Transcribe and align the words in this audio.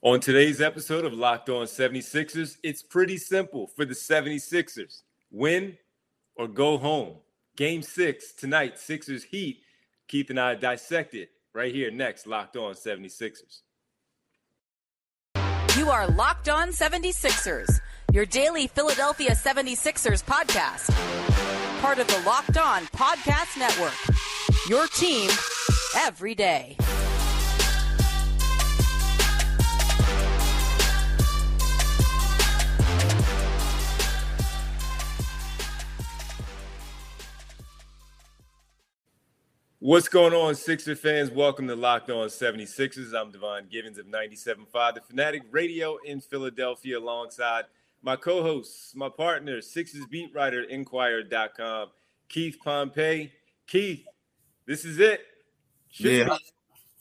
On 0.00 0.20
today's 0.20 0.60
episode 0.60 1.04
of 1.04 1.12
Locked 1.12 1.48
On 1.48 1.66
76ers, 1.66 2.56
it's 2.62 2.84
pretty 2.84 3.16
simple 3.16 3.66
for 3.66 3.84
the 3.84 3.94
76ers 3.94 5.02
win 5.32 5.76
or 6.36 6.46
go 6.46 6.78
home. 6.78 7.16
Game 7.56 7.82
six 7.82 8.32
tonight, 8.32 8.78
Sixers 8.78 9.24
Heat. 9.24 9.60
Keith 10.06 10.30
and 10.30 10.38
I 10.38 10.54
dissect 10.54 11.14
it 11.14 11.30
right 11.52 11.74
here 11.74 11.90
next, 11.90 12.28
Locked 12.28 12.56
On 12.56 12.74
76ers. 12.74 13.62
You 15.76 15.90
are 15.90 16.06
Locked 16.06 16.48
On 16.48 16.68
76ers, 16.68 17.80
your 18.12 18.24
daily 18.24 18.68
Philadelphia 18.68 19.32
76ers 19.32 20.22
podcast. 20.24 20.94
Part 21.80 21.98
of 21.98 22.06
the 22.06 22.22
Locked 22.24 22.56
On 22.56 22.82
Podcast 22.86 23.58
Network. 23.58 23.94
Your 24.68 24.86
team 24.86 25.28
every 25.96 26.36
day. 26.36 26.76
What's 39.80 40.08
going 40.08 40.32
on, 40.32 40.56
Sixer 40.56 40.96
fans? 40.96 41.30
Welcome 41.30 41.68
to 41.68 41.76
Locked 41.76 42.10
On 42.10 42.26
76ers. 42.26 43.14
I'm 43.14 43.30
Devon 43.30 43.68
Givens 43.70 43.96
of 43.96 44.06
97.5 44.06 44.94
The 44.94 45.00
Fanatic 45.02 45.42
Radio 45.52 45.98
in 46.04 46.20
Philadelphia, 46.20 46.98
alongside 46.98 47.66
my 48.02 48.16
co 48.16 48.42
hosts, 48.42 48.96
my 48.96 49.08
partner, 49.08 49.60
Sixers 49.60 50.04
beat 50.10 50.34
writer, 50.34 50.64
Inquirer.com, 50.64 51.90
Keith 52.28 52.56
Pompey. 52.60 53.30
Keith, 53.68 54.04
this 54.66 54.84
is 54.84 54.98
it. 54.98 55.20
Should 55.90 56.06
yeah. 56.26 56.36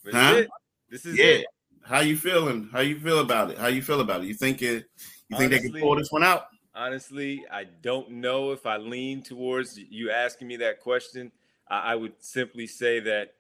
This 0.06 0.14
huh? 0.14 0.20
is 0.20 0.38
it. 0.38 0.50
This 0.92 1.06
is 1.08 1.18
yeah. 1.18 1.26
it. 1.26 1.46
How 1.82 2.02
you 2.02 2.16
feeling? 2.16 2.70
How 2.72 2.82
you 2.82 3.00
feel 3.00 3.22
about 3.22 3.50
it? 3.50 3.58
How 3.58 3.70
you 3.70 3.82
feel 3.82 4.02
about 4.02 4.22
it? 4.22 4.28
You 4.28 4.36
think 4.36 4.62
it? 4.62 4.86
You 5.30 5.38
think 5.38 5.52
honestly, 5.52 5.70
they 5.70 5.80
can 5.80 5.82
pull 5.82 5.96
this 5.96 6.12
one 6.12 6.24
out? 6.24 6.50
Honestly, 6.76 7.44
I 7.52 7.64
don't 7.82 8.12
know 8.12 8.52
if 8.52 8.68
I 8.68 8.78
lean 8.78 9.24
towards 9.24 9.80
you 9.80 10.12
asking 10.12 10.48
me 10.48 10.58
that 10.58 10.80
question. 10.80 11.32
I 11.70 11.96
would 11.96 12.14
simply 12.20 12.68
say 12.68 13.00
that 13.02 13.34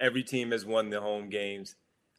every 0.00 0.22
team 0.22 0.52
has 0.52 0.64
won 0.64 0.90
the 0.90 1.00
home 1.00 1.28
games. 1.28 1.76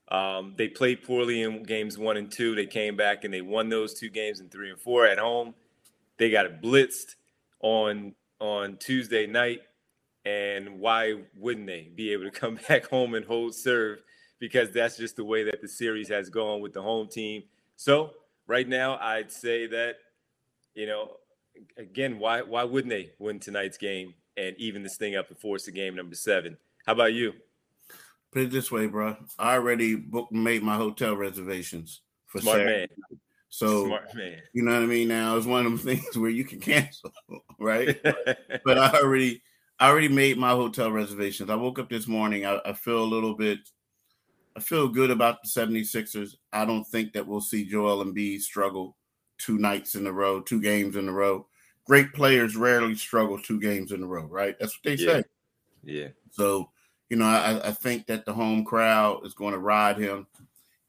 Um, 0.09 0.53
they 0.57 0.67
played 0.67 1.03
poorly 1.03 1.41
in 1.41 1.63
games 1.63 1.97
one 1.97 2.17
and 2.17 2.31
two. 2.31 2.55
They 2.55 2.65
came 2.65 2.95
back 2.95 3.23
and 3.23 3.33
they 3.33 3.41
won 3.41 3.69
those 3.69 3.93
two 3.93 4.09
games 4.09 4.39
in 4.39 4.49
three 4.49 4.69
and 4.69 4.79
four 4.79 5.05
at 5.05 5.17
home. 5.17 5.53
They 6.17 6.29
got 6.29 6.61
blitzed 6.61 7.15
on 7.59 8.13
on 8.39 8.77
Tuesday 8.77 9.25
night, 9.25 9.61
and 10.23 10.79
why 10.79 11.15
wouldn't 11.35 11.67
they 11.67 11.89
be 11.93 12.13
able 12.13 12.23
to 12.23 12.31
come 12.39 12.59
back 12.67 12.89
home 12.89 13.13
and 13.15 13.25
hold 13.25 13.53
serve? 13.55 13.99
Because 14.39 14.71
that's 14.71 14.97
just 14.97 15.15
the 15.15 15.25
way 15.25 15.43
that 15.43 15.61
the 15.61 15.67
series 15.67 16.09
has 16.09 16.29
gone 16.29 16.61
with 16.61 16.73
the 16.73 16.81
home 16.81 17.07
team. 17.07 17.43
So 17.75 18.11
right 18.45 18.67
now, 18.67 18.97
I'd 19.01 19.31
say 19.31 19.67
that 19.67 19.95
you 20.73 20.85
know, 20.85 21.17
again, 21.77 22.19
why 22.19 22.41
why 22.43 22.63
wouldn't 22.63 22.91
they 22.91 23.11
win 23.19 23.39
tonight's 23.39 23.77
game? 23.77 24.13
And 24.37 24.55
even 24.57 24.83
this 24.83 24.97
thing 24.97 25.15
up 25.15 25.29
and 25.29 25.37
force 25.37 25.63
to 25.63 25.71
game 25.71 25.95
number 25.95 26.15
seven. 26.15 26.57
How 26.85 26.93
about 26.93 27.13
you? 27.13 27.33
Put 28.31 28.43
it 28.43 28.51
this 28.51 28.71
way, 28.71 28.87
bro. 28.87 29.17
I 29.39 29.55
already 29.55 29.95
booked 29.95 30.31
made 30.31 30.63
my 30.63 30.75
hotel 30.75 31.15
reservations 31.15 32.01
for 32.27 32.39
Smart 32.39 32.57
Saturday. 32.57 32.79
Man. 32.79 33.19
So 33.49 33.85
Smart 33.85 34.15
man. 34.15 34.37
you 34.53 34.63
know 34.63 34.73
what 34.73 34.83
I 34.83 34.85
mean? 34.85 35.07
Now 35.07 35.37
it's 35.37 35.45
one 35.45 35.65
of 35.65 35.71
them 35.71 35.79
things 35.95 36.17
where 36.17 36.29
you 36.29 36.43
can 36.43 36.59
cancel, 36.59 37.11
right? 37.59 37.97
but 38.63 38.77
I 38.77 38.99
already 39.01 39.41
I 39.79 39.89
already 39.89 40.09
made 40.09 40.37
my 40.37 40.51
hotel 40.51 40.91
reservations. 40.91 41.49
I 41.49 41.55
woke 41.55 41.79
up 41.79 41.89
this 41.89 42.07
morning. 42.07 42.45
I, 42.45 42.59
I 42.65 42.73
feel 42.73 43.03
a 43.03 43.05
little 43.05 43.35
bit 43.35 43.59
I 44.55 44.59
feel 44.59 44.87
good 44.87 45.11
about 45.11 45.43
the 45.43 45.49
76ers. 45.49 46.35
I 46.51 46.65
don't 46.65 46.83
think 46.83 47.13
that 47.13 47.27
we'll 47.27 47.41
see 47.41 47.63
Joel 47.63 48.01
and 48.01 48.15
Embiid 48.15 48.41
struggle 48.41 48.97
two 49.37 49.59
nights 49.59 49.93
in 49.93 50.07
a 50.07 50.11
row, 50.11 50.41
two 50.41 50.59
games 50.59 50.95
in 50.95 51.07
a 51.07 51.13
row 51.13 51.47
great 51.87 52.13
players 52.13 52.55
rarely 52.55 52.95
struggle 52.95 53.39
two 53.39 53.59
games 53.59 53.91
in 53.91 54.03
a 54.03 54.05
row, 54.05 54.25
right? 54.25 54.55
That's 54.59 54.77
what 54.77 54.83
they 54.83 55.03
yeah. 55.03 55.13
say. 55.13 55.23
Yeah. 55.83 56.07
So, 56.31 56.69
you 57.09 57.17
know, 57.17 57.25
I, 57.25 57.69
I 57.69 57.71
think 57.71 58.05
that 58.07 58.25
the 58.25 58.33
home 58.33 58.65
crowd 58.65 59.25
is 59.25 59.33
going 59.33 59.53
to 59.53 59.59
ride 59.59 59.97
him 59.97 60.27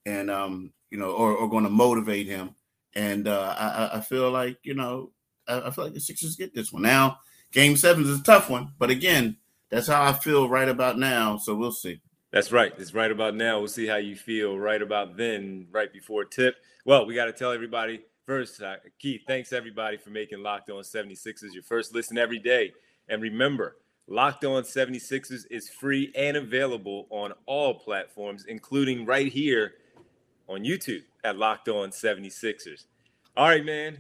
and, 0.05 0.31
um, 0.31 0.73
you 0.91 0.99
know, 0.99 1.11
or, 1.11 1.35
or 1.35 1.49
going 1.49 1.65
to 1.65 1.71
motivate 1.71 2.27
him. 2.27 2.55
And 2.95 3.29
uh, 3.29 3.55
I, 3.57 3.99
I 3.99 4.01
feel 4.01 4.31
like, 4.31 4.59
you 4.65 4.75
know, 4.75 5.13
I, 5.47 5.61
I 5.61 5.71
feel 5.71 5.85
like 5.85 5.95
the 5.95 6.01
Sixers 6.01 6.37
get 6.37 6.55
this 6.55 6.73
one. 6.73 6.83
Now, 6.83 7.21
game 7.53 7.77
seven 7.77 8.03
is 8.05 8.19
a 8.19 8.23
tough 8.23 8.51
one, 8.51 8.73
but 8.79 8.91
again, 8.91 9.37
that's 9.71 9.87
how 9.87 10.03
I 10.03 10.13
feel 10.13 10.49
right 10.49 10.69
about 10.69 10.99
now. 10.99 11.37
So 11.37 11.55
we'll 11.55 11.73
see. 11.73 12.01
That's 12.33 12.53
right. 12.53 12.73
It's 12.77 12.93
right 12.93 13.11
about 13.11 13.37
now. 13.37 13.59
We'll 13.59 13.69
see 13.69 13.87
how 13.87 13.97
you 13.97 14.17
feel 14.17 14.59
right 14.59 14.83
about 14.83 15.17
then, 15.17 15.67
right 15.71 15.93
before 15.93 16.25
tip. 16.25 16.57
Well, 16.85 17.07
we 17.07 17.15
got 17.15 17.27
to 17.27 17.33
tell 17.33 17.53
everybody 17.53 18.01
First, 18.29 18.61
uh, 18.61 18.75
Keith, 18.99 19.23
thanks 19.27 19.55
everybody 19.55 19.97
for 19.97 20.11
making 20.11 20.43
Locked 20.43 20.69
On 20.69 20.83
76ers 20.83 21.55
your 21.55 21.63
first 21.63 21.95
listen 21.95 22.19
every 22.19 22.39
day. 22.39 22.75
And 23.09 23.23
remember, 23.23 23.77
Locked 24.07 24.45
On 24.45 24.63
76ers 24.63 25.45
is 25.51 25.71
free 25.71 26.13
and 26.15 26.37
available 26.37 27.07
on 27.09 27.33
all 27.47 27.79
platforms, 27.79 28.45
including 28.47 29.07
right 29.07 29.33
here 29.33 29.73
on 30.47 30.61
YouTube 30.61 31.05
at 31.25 31.39
Locked 31.39 31.71
On 31.71 31.89
76ers. 31.89 32.85
All 33.35 33.49
right, 33.49 33.65
man, 33.65 33.97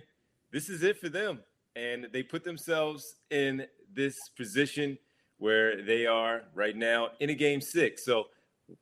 this 0.52 0.68
is 0.68 0.82
it 0.82 1.00
for 1.00 1.08
them. 1.08 1.40
And 1.74 2.08
they 2.12 2.22
put 2.22 2.44
themselves 2.44 3.14
in 3.30 3.64
this 3.94 4.14
position 4.36 4.98
where 5.38 5.82
they 5.82 6.04
are 6.04 6.42
right 6.54 6.76
now 6.76 7.12
in 7.20 7.30
a 7.30 7.34
game 7.34 7.62
six. 7.62 8.04
So, 8.04 8.26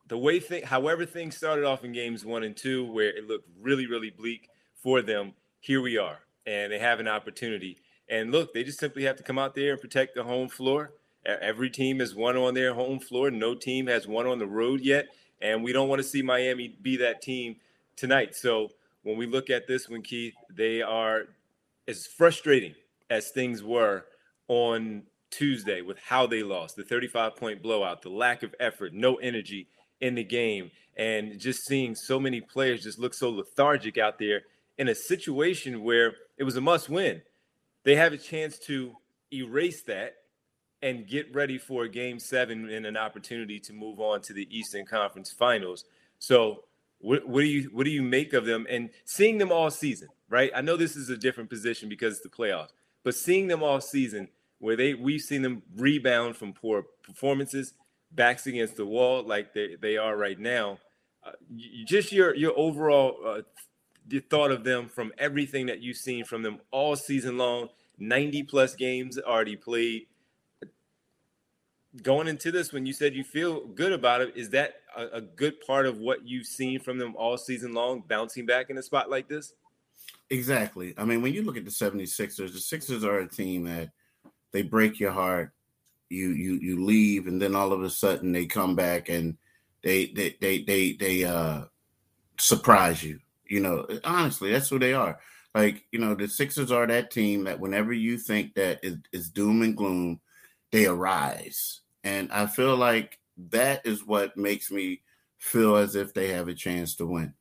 the 0.08 0.18
way 0.18 0.40
thing, 0.40 0.64
however, 0.64 1.06
things 1.06 1.36
started 1.36 1.64
off 1.64 1.84
in 1.84 1.92
games 1.92 2.24
one 2.24 2.42
and 2.42 2.56
two, 2.56 2.90
where 2.90 3.16
it 3.16 3.28
looked 3.28 3.48
really, 3.60 3.86
really 3.86 4.10
bleak 4.10 4.48
for 4.86 5.02
them. 5.02 5.32
Here 5.58 5.80
we 5.82 5.98
are, 5.98 6.20
and 6.46 6.70
they 6.70 6.78
have 6.78 7.00
an 7.00 7.08
opportunity. 7.08 7.76
And 8.08 8.30
look, 8.30 8.54
they 8.54 8.62
just 8.62 8.78
simply 8.78 9.02
have 9.02 9.16
to 9.16 9.24
come 9.24 9.36
out 9.36 9.56
there 9.56 9.72
and 9.72 9.80
protect 9.80 10.14
the 10.14 10.22
home 10.22 10.48
floor. 10.48 10.92
Every 11.24 11.70
team 11.70 11.98
has 11.98 12.14
won 12.14 12.36
on 12.36 12.54
their 12.54 12.72
home 12.72 13.00
floor. 13.00 13.32
No 13.32 13.56
team 13.56 13.88
has 13.88 14.06
won 14.06 14.28
on 14.28 14.38
the 14.38 14.46
road 14.46 14.82
yet. 14.82 15.08
And 15.42 15.64
we 15.64 15.72
don't 15.72 15.88
want 15.88 16.02
to 16.02 16.06
see 16.06 16.22
Miami 16.22 16.68
be 16.80 16.96
that 16.98 17.20
team 17.20 17.56
tonight. 17.96 18.36
So 18.36 18.68
when 19.02 19.18
we 19.18 19.26
look 19.26 19.50
at 19.50 19.66
this 19.66 19.88
one, 19.88 20.02
Keith, 20.02 20.34
they 20.48 20.82
are 20.82 21.22
as 21.88 22.06
frustrating 22.06 22.76
as 23.10 23.30
things 23.30 23.64
were 23.64 24.04
on 24.46 25.02
Tuesday 25.32 25.82
with 25.82 25.98
how 25.98 26.28
they 26.28 26.44
lost 26.44 26.76
the 26.76 26.84
35 26.84 27.34
point 27.34 27.60
blowout, 27.60 28.02
the 28.02 28.08
lack 28.08 28.44
of 28.44 28.54
effort, 28.60 28.94
no 28.94 29.16
energy 29.16 29.66
in 30.00 30.14
the 30.14 30.22
game, 30.22 30.70
and 30.96 31.40
just 31.40 31.66
seeing 31.66 31.96
so 31.96 32.20
many 32.20 32.40
players 32.40 32.84
just 32.84 33.00
look 33.00 33.14
so 33.14 33.30
lethargic 33.30 33.98
out 33.98 34.20
there 34.20 34.42
in 34.78 34.88
a 34.88 34.94
situation 34.94 35.82
where 35.82 36.14
it 36.36 36.44
was 36.44 36.56
a 36.56 36.60
must 36.60 36.88
win. 36.88 37.22
They 37.84 37.96
have 37.96 38.12
a 38.12 38.18
chance 38.18 38.58
to 38.60 38.96
erase 39.32 39.82
that 39.82 40.16
and 40.82 41.06
get 41.06 41.34
ready 41.34 41.58
for 41.58 41.88
game 41.88 42.18
seven 42.18 42.68
and 42.68 42.86
an 42.86 42.96
opportunity 42.96 43.58
to 43.60 43.72
move 43.72 44.00
on 44.00 44.20
to 44.22 44.32
the 44.32 44.46
Eastern 44.56 44.84
Conference 44.84 45.30
Finals. 45.30 45.84
So, 46.18 46.64
what, 46.98 47.28
what 47.28 47.40
do 47.40 47.46
you 47.46 47.70
what 47.72 47.84
do 47.84 47.90
you 47.90 48.02
make 48.02 48.32
of 48.32 48.46
them 48.46 48.66
and 48.68 48.90
seeing 49.04 49.38
them 49.38 49.52
all 49.52 49.70
season? 49.70 50.08
Right, 50.28 50.50
I 50.54 50.60
know 50.60 50.76
this 50.76 50.96
is 50.96 51.08
a 51.08 51.16
different 51.16 51.50
position 51.50 51.88
because 51.88 52.14
it's 52.14 52.22
the 52.22 52.28
playoffs, 52.28 52.70
but 53.04 53.14
seeing 53.14 53.46
them 53.46 53.62
all 53.62 53.80
season, 53.80 54.28
where 54.58 54.76
they 54.76 54.94
we've 54.94 55.20
seen 55.20 55.42
them 55.42 55.62
rebound 55.76 56.36
from 56.36 56.52
poor 56.52 56.84
performances, 57.02 57.74
backs 58.12 58.46
against 58.46 58.76
the 58.76 58.86
wall 58.86 59.22
like 59.22 59.54
they, 59.54 59.76
they 59.80 59.96
are 59.96 60.16
right 60.16 60.38
now. 60.38 60.78
Uh, 61.24 61.32
just 61.84 62.12
your 62.12 62.34
your 62.34 62.52
overall 62.56 63.16
uh, 63.24 63.42
the 64.08 64.20
thought 64.20 64.50
of 64.50 64.64
them 64.64 64.88
from 64.88 65.12
everything 65.18 65.66
that 65.66 65.80
you've 65.80 65.96
seen 65.96 66.24
from 66.24 66.42
them 66.42 66.60
all 66.70 66.96
season 66.96 67.38
long. 67.38 67.68
90 67.98 68.42
plus 68.44 68.74
games 68.74 69.18
already 69.18 69.56
played. 69.56 70.06
Going 72.02 72.28
into 72.28 72.52
this 72.52 72.72
when 72.72 72.84
you 72.84 72.92
said 72.92 73.14
you 73.14 73.24
feel 73.24 73.66
good 73.68 73.92
about 73.92 74.20
it 74.20 74.36
is 74.36 74.50
that 74.50 74.80
a, 74.94 75.06
a, 75.16 75.20
good 75.22 75.62
part 75.62 75.86
of 75.86 75.98
what 75.98 76.28
you've 76.28 76.46
seen 76.46 76.78
from 76.78 76.98
them 76.98 77.16
all 77.16 77.38
season 77.38 77.72
long 77.72 78.04
bouncing 78.06 78.44
back 78.44 78.68
in 78.68 78.76
a 78.76 78.82
spot 78.82 79.08
like 79.08 79.28
this? 79.28 79.54
Exactly. 80.28 80.92
I 80.98 81.06
mean 81.06 81.22
when 81.22 81.32
you 81.32 81.42
look 81.42 81.56
at 81.56 81.64
the 81.64 81.70
76ers 81.70 82.52
the 82.52 82.60
sixers 82.60 83.02
are 83.02 83.20
a 83.20 83.28
team 83.28 83.64
that 83.64 83.90
they 84.52 84.60
break 84.60 85.00
your 85.00 85.12
heart. 85.12 85.52
You 86.10 86.28
you 86.28 86.54
you 86.56 86.84
leave 86.84 87.28
and 87.28 87.40
then 87.40 87.56
all 87.56 87.72
of 87.72 87.82
a 87.82 87.88
sudden 87.88 88.30
they 88.30 88.44
come 88.44 88.76
back 88.76 89.08
and 89.08 89.38
they 89.82 90.06
they 90.06 90.36
they 90.38 90.62
they, 90.62 90.92
they 90.92 91.24
uh 91.24 91.62
surprise 92.38 93.02
you 93.02 93.20
you 93.48 93.60
know, 93.60 93.86
honestly, 94.04 94.52
that's 94.52 94.68
who 94.68 94.78
they 94.78 94.94
are. 94.94 95.18
Like, 95.54 95.84
you 95.90 95.98
know, 95.98 96.14
the 96.14 96.28
Sixers 96.28 96.70
are 96.70 96.86
that 96.86 97.10
team 97.10 97.44
that 97.44 97.60
whenever 97.60 97.92
you 97.92 98.18
think 98.18 98.54
that 98.54 98.80
is, 98.82 98.96
is 99.12 99.30
doom 99.30 99.62
and 99.62 99.76
gloom, 99.76 100.20
they 100.70 100.86
arise. 100.86 101.80
And 102.04 102.30
I 102.30 102.46
feel 102.46 102.76
like 102.76 103.18
that 103.50 103.86
is 103.86 104.04
what 104.04 104.36
makes 104.36 104.70
me 104.70 105.00
feel 105.38 105.76
as 105.76 105.96
if 105.96 106.12
they 106.12 106.28
have 106.28 106.48
a 106.48 106.54
chance 106.54 106.94
to 106.96 107.06
win. 107.06 107.32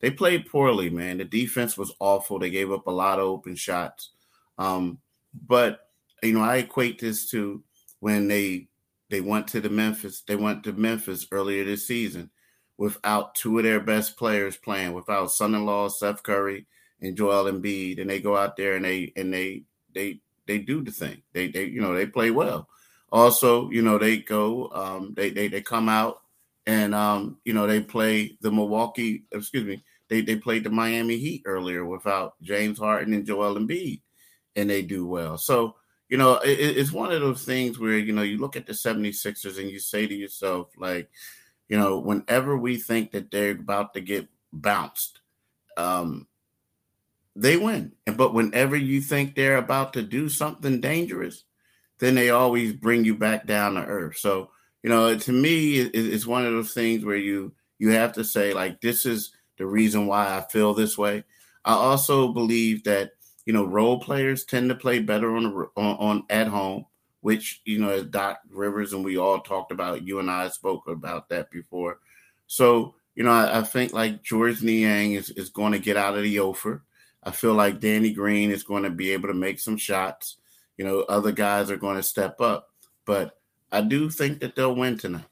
They 0.00 0.10
played 0.10 0.50
poorly, 0.50 0.90
man. 0.90 1.18
The 1.18 1.24
defense 1.24 1.76
was 1.76 1.92
awful. 1.98 2.38
They 2.38 2.50
gave 2.50 2.70
up 2.70 2.86
a 2.86 2.92
lot 2.92 3.18
of 3.18 3.24
open 3.24 3.56
shots. 3.56 4.10
Um, 4.58 4.98
but 5.46 5.88
you 6.22 6.32
know, 6.32 6.42
I 6.42 6.58
equate 6.58 7.00
this 7.00 7.28
to 7.30 7.62
when 8.00 8.28
they 8.28 8.68
they 9.10 9.20
went 9.20 9.48
to 9.48 9.60
the 9.60 9.70
Memphis, 9.70 10.22
they 10.26 10.36
went 10.36 10.64
to 10.64 10.72
Memphis 10.72 11.26
earlier 11.30 11.64
this 11.64 11.86
season 11.86 12.30
without 12.76 13.34
two 13.34 13.58
of 13.58 13.64
their 13.64 13.80
best 13.80 14.16
players 14.16 14.56
playing, 14.56 14.92
without 14.92 15.30
son-in-law 15.30 15.88
Seth 15.88 16.22
Curry 16.22 16.66
and 17.00 17.16
Joel 17.16 17.50
Embiid, 17.50 18.00
and 18.00 18.08
they 18.08 18.20
go 18.20 18.36
out 18.36 18.56
there 18.56 18.76
and 18.76 18.84
they 18.84 19.12
and 19.16 19.32
they 19.32 19.64
they 19.94 20.20
they 20.46 20.58
do 20.58 20.82
the 20.82 20.90
thing. 20.90 21.22
They 21.32 21.48
they 21.48 21.64
you 21.64 21.80
know 21.80 21.94
they 21.94 22.06
play 22.06 22.30
well. 22.30 22.68
Also, 23.12 23.70
you 23.70 23.82
know 23.82 23.98
they 23.98 24.18
go 24.18 24.70
um, 24.70 25.14
they 25.16 25.30
they 25.30 25.48
they 25.48 25.62
come 25.62 25.88
out 25.88 26.22
and 26.66 26.94
um, 26.94 27.38
you 27.44 27.52
know 27.54 27.66
they 27.66 27.80
play 27.80 28.36
the 28.40 28.50
Milwaukee. 28.50 29.24
Excuse 29.32 29.64
me. 29.64 29.84
They 30.08 30.20
they 30.20 30.36
played 30.36 30.64
the 30.64 30.70
Miami 30.70 31.18
Heat 31.18 31.42
earlier 31.46 31.84
without 31.84 32.34
James 32.42 32.78
Harden 32.78 33.14
and 33.14 33.26
Joel 33.26 33.56
Embiid, 33.56 34.00
and 34.56 34.68
they 34.68 34.82
do 34.82 35.06
well. 35.06 35.38
So 35.38 35.76
you 36.08 36.18
know 36.18 36.36
it, 36.36 36.58
it's 36.58 36.92
one 36.92 37.12
of 37.12 37.20
those 37.20 37.44
things 37.44 37.78
where 37.78 37.98
you 37.98 38.12
know 38.12 38.22
you 38.22 38.38
look 38.38 38.56
at 38.56 38.66
the 38.66 38.72
76ers 38.72 39.58
and 39.58 39.70
you 39.70 39.78
say 39.78 40.06
to 40.06 40.14
yourself 40.14 40.70
like 40.76 41.08
you 41.68 41.78
know, 41.78 41.98
whenever 41.98 42.56
we 42.56 42.76
think 42.76 43.12
that 43.12 43.30
they're 43.30 43.52
about 43.52 43.94
to 43.94 44.00
get 44.00 44.28
bounced, 44.52 45.20
um, 45.76 46.26
they 47.36 47.56
win. 47.56 47.92
But 48.16 48.34
whenever 48.34 48.76
you 48.76 49.00
think 49.00 49.34
they're 49.34 49.56
about 49.56 49.92
to 49.94 50.02
do 50.02 50.28
something 50.28 50.80
dangerous, 50.80 51.44
then 51.98 52.14
they 52.14 52.30
always 52.30 52.72
bring 52.72 53.04
you 53.04 53.16
back 53.16 53.46
down 53.46 53.74
to 53.74 53.84
earth. 53.84 54.18
So, 54.18 54.50
you 54.82 54.90
know, 54.90 55.16
to 55.16 55.32
me, 55.32 55.78
it's 55.80 56.26
one 56.26 56.44
of 56.44 56.52
those 56.52 56.74
things 56.74 57.04
where 57.04 57.16
you 57.16 57.52
you 57.78 57.90
have 57.90 58.12
to 58.14 58.24
say 58.24 58.54
like, 58.54 58.80
this 58.80 59.04
is 59.06 59.32
the 59.58 59.66
reason 59.66 60.06
why 60.06 60.36
I 60.36 60.42
feel 60.42 60.74
this 60.74 60.96
way. 60.96 61.24
I 61.64 61.72
also 61.72 62.28
believe 62.28 62.84
that 62.84 63.12
you 63.46 63.52
know 63.52 63.64
role 63.64 63.98
players 63.98 64.44
tend 64.44 64.68
to 64.68 64.74
play 64.74 65.00
better 65.00 65.34
on 65.36 65.46
on, 65.76 65.96
on 65.96 66.22
at 66.30 66.46
home 66.48 66.86
which 67.24 67.62
you 67.64 67.78
know 67.78 68.04
Doc 68.04 68.40
Rivers 68.50 68.92
and 68.92 69.02
we 69.02 69.16
all 69.16 69.40
talked 69.40 69.72
about. 69.72 70.06
You 70.06 70.18
and 70.18 70.30
I 70.30 70.48
spoke 70.48 70.86
about 70.88 71.30
that 71.30 71.50
before. 71.50 72.00
So 72.48 72.96
you 73.14 73.24
know, 73.24 73.30
I, 73.30 73.60
I 73.60 73.62
think 73.62 73.94
like 73.94 74.22
George 74.22 74.62
Niang 74.62 75.12
is, 75.12 75.30
is 75.30 75.48
going 75.48 75.72
to 75.72 75.78
get 75.78 75.96
out 75.96 76.18
of 76.18 76.22
the 76.22 76.40
offer. 76.40 76.82
I 77.22 77.30
feel 77.30 77.54
like 77.54 77.80
Danny 77.80 78.12
Green 78.12 78.50
is 78.50 78.62
going 78.62 78.82
to 78.82 78.90
be 78.90 79.12
able 79.12 79.28
to 79.28 79.34
make 79.34 79.58
some 79.58 79.78
shots. 79.78 80.36
You 80.76 80.84
know, 80.84 81.00
other 81.00 81.32
guys 81.32 81.70
are 81.70 81.78
going 81.78 81.96
to 81.96 82.02
step 82.02 82.42
up, 82.42 82.68
but 83.06 83.38
I 83.72 83.80
do 83.80 84.10
think 84.10 84.40
that 84.40 84.54
they'll 84.54 84.76
win 84.76 84.98
tonight. 84.98 85.24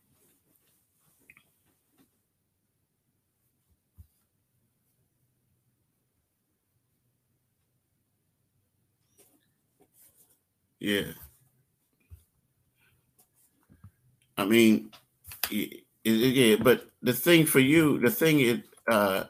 Yeah. 10.80 11.12
I 14.42 14.46
mean, 14.46 14.90
yeah, 16.04 16.56
but 16.56 16.90
the 17.02 17.12
thing 17.12 17.46
for 17.46 17.60
you, 17.60 17.98
the 17.98 18.10
thing 18.10 18.40
is, 18.40 18.58
uh, 18.88 19.24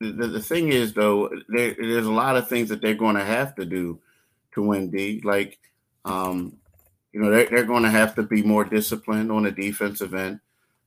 the, 0.00 0.26
the 0.26 0.40
thing 0.40 0.68
is 0.68 0.92
though, 0.92 1.30
there, 1.48 1.74
there's 1.78 2.06
a 2.06 2.12
lot 2.12 2.36
of 2.36 2.48
things 2.48 2.68
that 2.68 2.82
they're 2.82 2.94
going 2.94 3.16
to 3.16 3.24
have 3.24 3.54
to 3.56 3.64
do 3.64 4.00
to 4.54 4.62
win 4.62 4.90
D. 4.90 5.20
Like, 5.24 5.58
um, 6.04 6.56
you 7.12 7.20
know, 7.20 7.30
they're, 7.30 7.48
they're 7.48 7.64
going 7.64 7.84
to 7.84 7.90
have 7.90 8.14
to 8.16 8.22
be 8.22 8.42
more 8.42 8.64
disciplined 8.64 9.30
on 9.30 9.44
the 9.44 9.50
defensive 9.50 10.14
end. 10.14 10.40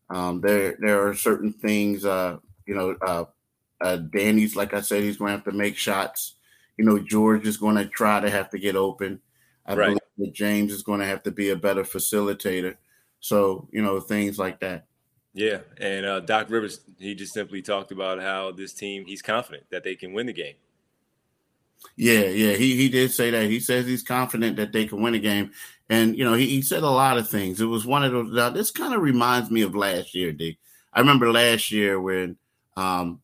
Um, 0.09 0.41
there, 0.41 0.75
there 0.79 1.07
are 1.07 1.15
certain 1.15 1.53
things, 1.53 2.05
uh, 2.05 2.37
you 2.65 2.75
know, 2.75 2.95
uh, 3.01 3.25
uh, 3.81 3.97
Danny's, 3.97 4.55
like 4.55 4.73
I 4.73 4.81
said, 4.81 5.03
he's 5.03 5.17
going 5.17 5.29
to 5.29 5.37
have 5.37 5.45
to 5.45 5.51
make 5.51 5.77
shots. 5.77 6.35
You 6.77 6.85
know, 6.85 6.99
George 6.99 7.47
is 7.47 7.57
going 7.57 7.75
to 7.75 7.85
try 7.85 8.19
to 8.19 8.29
have 8.29 8.49
to 8.51 8.59
get 8.59 8.75
open. 8.75 9.19
I 9.65 9.75
right. 9.75 9.85
believe 9.85 9.99
that 10.17 10.33
James 10.33 10.71
is 10.71 10.83
going 10.83 10.99
to 10.99 11.05
have 11.05 11.23
to 11.23 11.31
be 11.31 11.49
a 11.49 11.55
better 11.55 11.83
facilitator. 11.83 12.75
So, 13.25 13.67
you 13.71 13.81
know, 13.81 13.99
things 13.99 14.37
like 14.37 14.59
that. 14.59 14.85
Yeah. 15.33 15.61
And 15.79 16.05
uh, 16.05 16.19
Doc 16.19 16.51
Rivers, 16.51 16.81
he 16.99 17.15
just 17.15 17.33
simply 17.33 17.63
talked 17.63 17.91
about 17.91 18.21
how 18.21 18.51
this 18.51 18.71
team, 18.71 19.03
he's 19.03 19.23
confident 19.23 19.63
that 19.71 19.83
they 19.83 19.95
can 19.95 20.13
win 20.13 20.27
the 20.27 20.33
game. 20.33 20.53
Yeah, 21.97 22.21
yeah, 22.21 22.53
he 22.53 22.75
he 22.75 22.89
did 22.89 23.11
say 23.11 23.29
that. 23.31 23.49
He 23.49 23.59
says 23.59 23.85
he's 23.85 24.01
confident 24.01 24.57
that 24.57 24.71
they 24.71 24.85
can 24.85 25.01
win 25.01 25.13
a 25.13 25.19
game, 25.19 25.51
and 25.87 26.17
you 26.17 26.23
know 26.23 26.33
he, 26.33 26.47
he 26.47 26.61
said 26.63 26.81
a 26.81 26.89
lot 26.89 27.17
of 27.17 27.29
things. 27.29 27.61
It 27.61 27.65
was 27.65 27.85
one 27.85 28.03
of 28.03 28.11
those. 28.11 28.31
Now, 28.31 28.49
this 28.49 28.71
kind 28.71 28.93
of 28.93 29.01
reminds 29.01 29.51
me 29.51 29.61
of 29.61 29.75
last 29.75 30.15
year, 30.15 30.31
D. 30.31 30.57
I 30.93 31.01
remember 31.01 31.31
last 31.31 31.71
year 31.71 32.01
when 32.01 32.37
um 32.75 33.21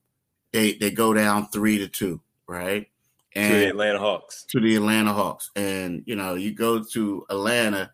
they 0.52 0.74
they 0.74 0.92
go 0.92 1.14
down 1.14 1.48
three 1.48 1.80
to 1.80 1.88
two, 1.88 2.22
right? 2.46 2.88
And 3.34 3.54
to 3.54 3.60
the 3.60 3.70
Atlanta 3.70 4.00
Hawks. 4.00 4.44
To 4.50 4.60
the 4.60 4.76
Atlanta 4.76 5.14
Hawks, 5.14 5.50
and 5.56 6.04
you 6.06 6.16
know 6.16 6.36
you 6.36 6.54
go 6.54 6.84
to 6.84 7.26
Atlanta 7.30 7.92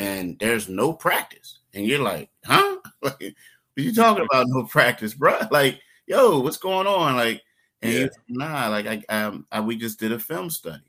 and 0.00 0.38
there's 0.38 0.68
no 0.68 0.94
practice. 0.94 1.58
And 1.74 1.86
you're 1.86 2.02
like, 2.02 2.30
huh? 2.44 2.78
Like, 3.02 3.34
what 3.74 3.84
you 3.84 3.94
talking 3.94 4.26
about? 4.30 4.46
No 4.48 4.64
practice, 4.64 5.14
bro? 5.14 5.38
Like, 5.50 5.80
yo, 6.06 6.40
what's 6.40 6.58
going 6.58 6.86
on? 6.86 7.16
Like, 7.16 7.40
and 7.80 7.94
yeah. 7.94 8.08
nah, 8.28 8.68
like 8.68 8.86
I, 8.86 9.02
um, 9.08 9.46
I, 9.50 9.60
we 9.60 9.76
just 9.76 9.98
did 9.98 10.12
a 10.12 10.18
film 10.18 10.50
study, 10.50 10.84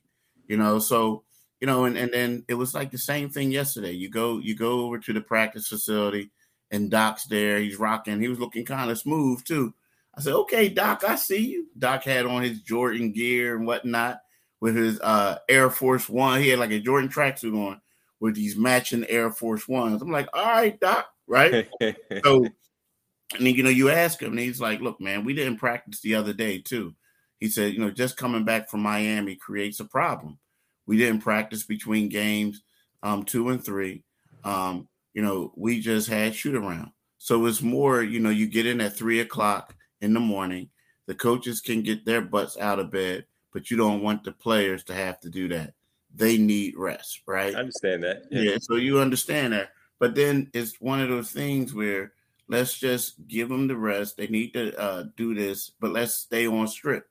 you 0.47 0.57
know. 0.57 0.79
So, 0.79 1.23
you 1.61 1.67
know, 1.67 1.85
and 1.85 1.97
and 1.97 2.13
then 2.13 2.43
it 2.49 2.55
was 2.55 2.73
like 2.73 2.91
the 2.91 2.97
same 2.97 3.29
thing 3.29 3.49
yesterday. 3.49 3.91
You 3.93 4.09
go, 4.09 4.39
you 4.39 4.57
go 4.57 4.81
over 4.81 4.97
to 4.99 5.13
the 5.13 5.21
practice 5.21 5.69
facility, 5.69 6.31
and 6.69 6.91
Doc's 6.91 7.25
there. 7.25 7.59
He's 7.59 7.79
rocking. 7.79 8.19
He 8.19 8.27
was 8.27 8.39
looking 8.39 8.65
kind 8.65 8.91
of 8.91 8.99
smooth 8.99 9.41
too. 9.45 9.73
I 10.13 10.19
said, 10.19 10.33
okay, 10.33 10.67
Doc, 10.67 11.05
I 11.07 11.15
see 11.15 11.47
you. 11.47 11.67
Doc 11.77 12.03
had 12.03 12.25
on 12.25 12.41
his 12.41 12.59
Jordan 12.61 13.13
gear 13.13 13.55
and 13.55 13.65
whatnot 13.65 14.19
with 14.59 14.75
his 14.75 14.99
uh 14.99 15.37
Air 15.47 15.69
Force 15.69 16.09
One. 16.09 16.41
He 16.41 16.49
had 16.49 16.59
like 16.59 16.71
a 16.71 16.79
Jordan 16.79 17.09
tracksuit 17.09 17.55
on 17.55 17.79
with 18.21 18.35
these 18.35 18.55
matching 18.55 19.05
Air 19.09 19.31
Force 19.31 19.67
Ones. 19.67 20.01
I'm 20.01 20.11
like, 20.11 20.29
all 20.33 20.45
right, 20.45 20.79
Doc, 20.79 21.07
right? 21.27 21.67
so, 22.23 22.45
and 22.45 23.45
then, 23.45 23.55
you 23.55 23.63
know, 23.63 23.69
you 23.69 23.89
ask 23.89 24.21
him, 24.21 24.31
and 24.31 24.39
he's 24.39 24.61
like, 24.61 24.79
look, 24.79 25.01
man, 25.01 25.25
we 25.25 25.33
didn't 25.33 25.57
practice 25.57 25.99
the 25.99 26.15
other 26.15 26.31
day, 26.31 26.59
too. 26.59 26.95
He 27.39 27.49
said, 27.49 27.73
you 27.73 27.79
know, 27.79 27.89
just 27.89 28.17
coming 28.17 28.45
back 28.45 28.69
from 28.69 28.81
Miami 28.81 29.35
creates 29.35 29.79
a 29.79 29.85
problem. 29.85 30.37
We 30.85 30.97
didn't 30.97 31.21
practice 31.21 31.63
between 31.63 32.09
games 32.09 32.61
um, 33.01 33.23
two 33.23 33.49
and 33.49 33.63
three. 33.63 34.03
Um, 34.43 34.87
you 35.13 35.23
know, 35.23 35.51
we 35.57 35.81
just 35.81 36.07
had 36.07 36.35
shoot 36.35 36.55
around. 36.55 36.91
So 37.17 37.45
it's 37.47 37.61
more, 37.61 38.03
you 38.03 38.19
know, 38.19 38.29
you 38.29 38.47
get 38.47 38.67
in 38.67 38.81
at 38.81 38.95
three 38.95 39.21
o'clock 39.21 39.75
in 40.01 40.13
the 40.13 40.19
morning. 40.19 40.69
The 41.07 41.15
coaches 41.15 41.61
can 41.61 41.81
get 41.81 42.05
their 42.05 42.21
butts 42.21 42.57
out 42.57 42.79
of 42.79 42.91
bed, 42.91 43.25
but 43.51 43.71
you 43.71 43.77
don't 43.77 44.03
want 44.03 44.23
the 44.23 44.31
players 44.31 44.83
to 44.85 44.93
have 44.93 45.19
to 45.21 45.29
do 45.29 45.47
that 45.49 45.73
they 46.15 46.37
need 46.37 46.75
rest, 46.77 47.21
right? 47.27 47.55
I 47.55 47.59
understand 47.59 48.03
that. 48.03 48.23
Yeah. 48.31 48.41
yeah. 48.41 48.57
so 48.59 48.75
you 48.75 48.99
understand 48.99 49.53
that. 49.53 49.69
But 49.99 50.15
then 50.15 50.49
it's 50.53 50.81
one 50.81 50.99
of 50.99 51.09
those 51.09 51.31
things 51.31 51.73
where 51.73 52.13
let's 52.47 52.77
just 52.77 53.27
give 53.27 53.49
them 53.49 53.67
the 53.67 53.75
rest. 53.75 54.17
They 54.17 54.27
need 54.27 54.53
to 54.53 54.77
uh, 54.79 55.05
do 55.15 55.33
this, 55.33 55.71
but 55.79 55.91
let's 55.91 56.15
stay 56.15 56.47
on 56.47 56.67
strip. 56.67 57.07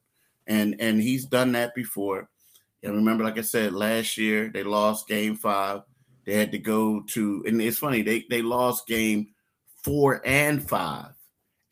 And 0.47 0.77
and 0.81 1.01
he's 1.01 1.25
done 1.25 1.53
that 1.53 1.75
before. 1.75 2.29
And 2.83 2.95
remember, 2.95 3.25
like 3.25 3.39
I 3.39 3.43
said, 3.43 3.73
last 3.73 4.17
year 4.17 4.51
they 4.53 4.63
lost 4.63 5.09
game 5.09 5.37
five. 5.37 5.83
They 6.25 6.35
had 6.35 6.53
to 6.53 6.59
go 6.59 7.03
to, 7.09 7.45
and 7.47 7.61
it's 7.61 7.79
funny, 7.79 8.03
they, 8.03 8.25
they 8.29 8.43
lost 8.43 8.87
game 8.87 9.29
four 9.83 10.23
and 10.25 10.67
five, 10.67 11.13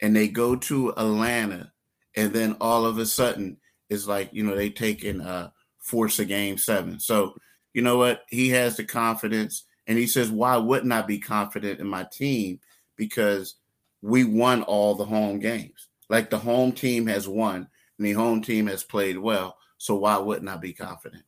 and 0.01 0.17
they 0.17 0.29
go 0.29 0.57
to 0.57 0.91
Atlanta, 0.91 1.73
and 2.17 2.33
then 2.33 2.57
all 2.61 2.87
of 2.87 2.99
a 2.99 3.07
sudden 3.07 3.59
it's 3.91 4.07
like, 4.07 4.31
you 4.33 4.43
know, 4.43 4.57
they 4.57 4.71
taking 4.71 5.21
uh 5.21 5.51
force 5.89 6.19
a 6.19 6.25
game 6.25 6.59
seven. 6.59 7.01
So, 7.01 7.35
you 7.73 7.83
know 7.83 7.99
what? 7.99 8.23
He 8.29 8.51
has 8.51 8.77
the 8.77 8.85
confidence. 8.85 9.65
And 9.87 9.99
he 9.99 10.07
says, 10.07 10.31
Why 10.31 10.57
wouldn't 10.57 10.93
I 10.93 11.03
be 11.03 11.19
confident 11.19 11.81
in 11.81 11.87
my 11.87 12.07
team? 12.13 12.61
Because 12.97 13.57
we 14.03 14.25
won 14.25 14.63
all 14.63 14.95
the 14.95 15.05
home 15.05 15.39
games. 15.39 15.89
Like 16.09 16.31
the 16.31 16.39
home 16.39 16.73
team 16.73 17.07
has 17.07 17.27
won 17.27 17.69
and 17.99 18.07
the 18.07 18.13
home 18.13 18.43
team 18.43 18.67
has 18.67 18.85
played 18.85 19.19
well. 19.19 19.57
So 19.79 19.97
why 19.97 20.19
wouldn't 20.19 20.49
I 20.49 20.57
be 20.57 20.73
confident? 20.73 21.23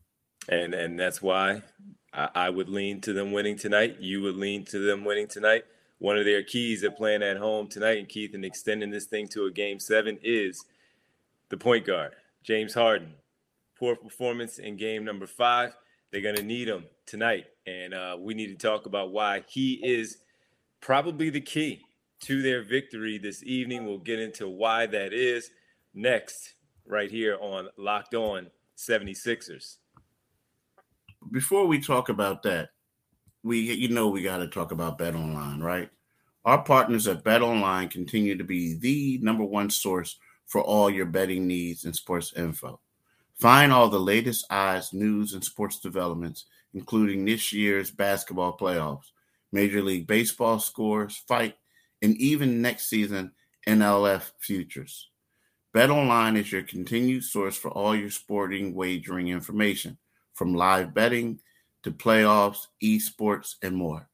And 0.49 0.75
and 0.75 0.99
that's 0.99 1.23
why 1.23 1.63
I, 2.13 2.29
I 2.35 2.51
would 2.51 2.69
lean 2.69 3.01
to 3.03 3.13
them 3.13 3.33
winning 3.33 3.57
tonight. 3.57 3.97
You 4.01 4.23
would 4.23 4.37
lean 4.37 4.65
to 4.67 4.79
them 4.79 5.05
winning 5.05 5.29
tonight. 5.29 5.65
One 5.99 6.17
of 6.17 6.25
their 6.25 6.43
keys 6.43 6.83
at 6.83 6.97
playing 6.97 7.23
at 7.23 7.37
home 7.37 7.69
tonight, 7.69 7.99
and 7.99 8.09
Keith, 8.09 8.35
and 8.35 8.45
extending 8.45 8.91
this 8.91 9.05
thing 9.05 9.29
to 9.29 9.45
a 9.45 9.51
game 9.51 9.79
seven 9.79 10.19
is 10.23 10.65
the 11.51 11.59
point 11.59 11.85
guard, 11.85 12.13
James 12.43 12.73
Harden 12.73 13.13
poor 13.81 13.97
performance 13.97 14.59
in 14.59 14.77
game 14.77 15.05
number 15.05 15.27
five. 15.27 15.75
They're 16.13 16.21
going 16.21 16.37
to 16.37 16.43
need 16.43 16.69
him 16.69 16.85
tonight. 17.07 17.47
And 17.67 17.95
uh, 17.95 18.17
we 18.21 18.35
need 18.35 18.49
to 18.49 18.69
talk 18.69 18.85
about 18.85 19.11
why 19.11 19.43
he 19.49 19.81
is 19.83 20.19
probably 20.83 21.31
the 21.31 21.41
key 21.41 21.81
to 22.21 22.43
their 22.43 22.63
victory 22.63 23.17
this 23.17 23.43
evening. 23.43 23.87
We'll 23.87 23.99
get 23.99 24.21
into 24.21 24.49
why 24.49 24.87
that 24.87 25.15
is 25.15 25.51
next, 25.95 26.55
right 26.87 27.11
here 27.11 27.39
on 27.41 27.69
Locked 27.79 28.15
On 28.15 28.49
76ers. 28.77 29.77
Before 31.31 31.67
we 31.67 31.81
talk 31.81 32.11
about 32.11 32.43
that, 32.43 32.71
we 33.43 33.61
you 33.61 33.89
know 33.89 34.09
we 34.09 34.23
got 34.23 34.39
to 34.39 34.49
talk 34.49 34.73
about 34.73 34.99
Bet 34.99 35.15
Online, 35.15 35.61
right? 35.61 35.91
Our 36.45 36.63
partners 36.63 37.07
at 37.09 37.25
Bet 37.25 37.43
Online 37.43 37.89
continue 37.89 38.37
to 38.37 38.45
be 38.45 38.75
the 38.75 39.19
number 39.23 39.45
one 39.45 39.71
source 39.71 40.19
for 40.47 40.63
all 40.63 40.91
your 40.91 41.07
betting 41.07 41.47
needs 41.47 41.85
and 41.85 41.95
sports 41.95 42.33
info. 42.37 42.81
Find 43.41 43.73
all 43.73 43.89
the 43.89 43.99
latest 43.99 44.45
odds, 44.51 44.93
news, 44.93 45.33
and 45.33 45.43
sports 45.43 45.81
developments, 45.81 46.45
including 46.75 47.25
this 47.25 47.55
year's 47.55 47.91
basketball 47.91 48.59
playoffs, 48.59 49.13
Major 49.51 49.81
League 49.81 50.07
Baseball 50.07 50.59
scores, 50.59 51.17
fight, 51.27 51.57
and 52.03 52.15
even 52.19 52.61
next 52.61 52.91
season 52.91 53.33
NFL 53.67 54.31
futures. 54.41 55.09
BetOnline 55.75 56.37
is 56.37 56.53
your 56.53 56.65
continued 56.65 57.25
source 57.25 57.57
for 57.57 57.71
all 57.71 57.97
your 57.97 58.11
sporting 58.11 58.75
wagering 58.75 59.29
information, 59.29 59.97
from 60.35 60.55
live 60.55 60.93
betting 60.93 61.41
to 61.83 61.93
playoffs, 61.93 62.67
esports, 62.85 63.55
and 63.63 63.75
more. 63.75 64.07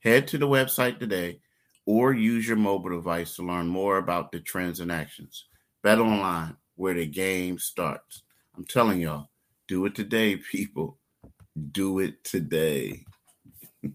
Head 0.00 0.28
to 0.28 0.36
the 0.36 0.48
website 0.48 0.98
today 0.98 1.40
or 1.86 2.12
use 2.12 2.46
your 2.46 2.58
mobile 2.58 2.90
device 2.90 3.36
to 3.36 3.46
learn 3.46 3.66
more 3.66 3.96
about 3.96 4.30
the 4.30 4.40
trends 4.40 4.80
and 4.80 4.92
actions. 4.92 5.46
BetOnline, 5.82 6.56
where 6.76 6.94
the 6.94 7.06
game 7.06 7.58
starts. 7.58 8.23
I'm 8.56 8.64
telling 8.64 9.00
y'all, 9.00 9.28
do 9.66 9.84
it 9.86 9.94
today, 9.94 10.36
people. 10.36 10.98
Do 11.72 11.98
it 11.98 12.22
today. 12.24 13.04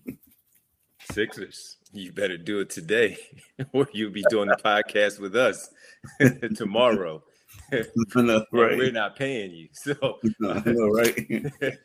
Sixers, 1.11 1.77
you 1.91 2.11
better 2.11 2.37
do 2.37 2.59
it 2.59 2.69
today, 2.69 3.17
or 3.73 3.87
you'll 3.93 4.11
be 4.11 4.23
doing 4.29 4.47
the 4.47 4.57
podcast 4.57 5.19
with 5.19 5.35
us 5.35 5.69
tomorrow. 6.55 7.23
right. 7.71 8.45
We're 8.51 8.91
not 8.91 9.15
paying 9.15 9.51
you. 9.51 9.69
So, 9.73 10.19
know, 10.39 10.89
right? 10.89 11.17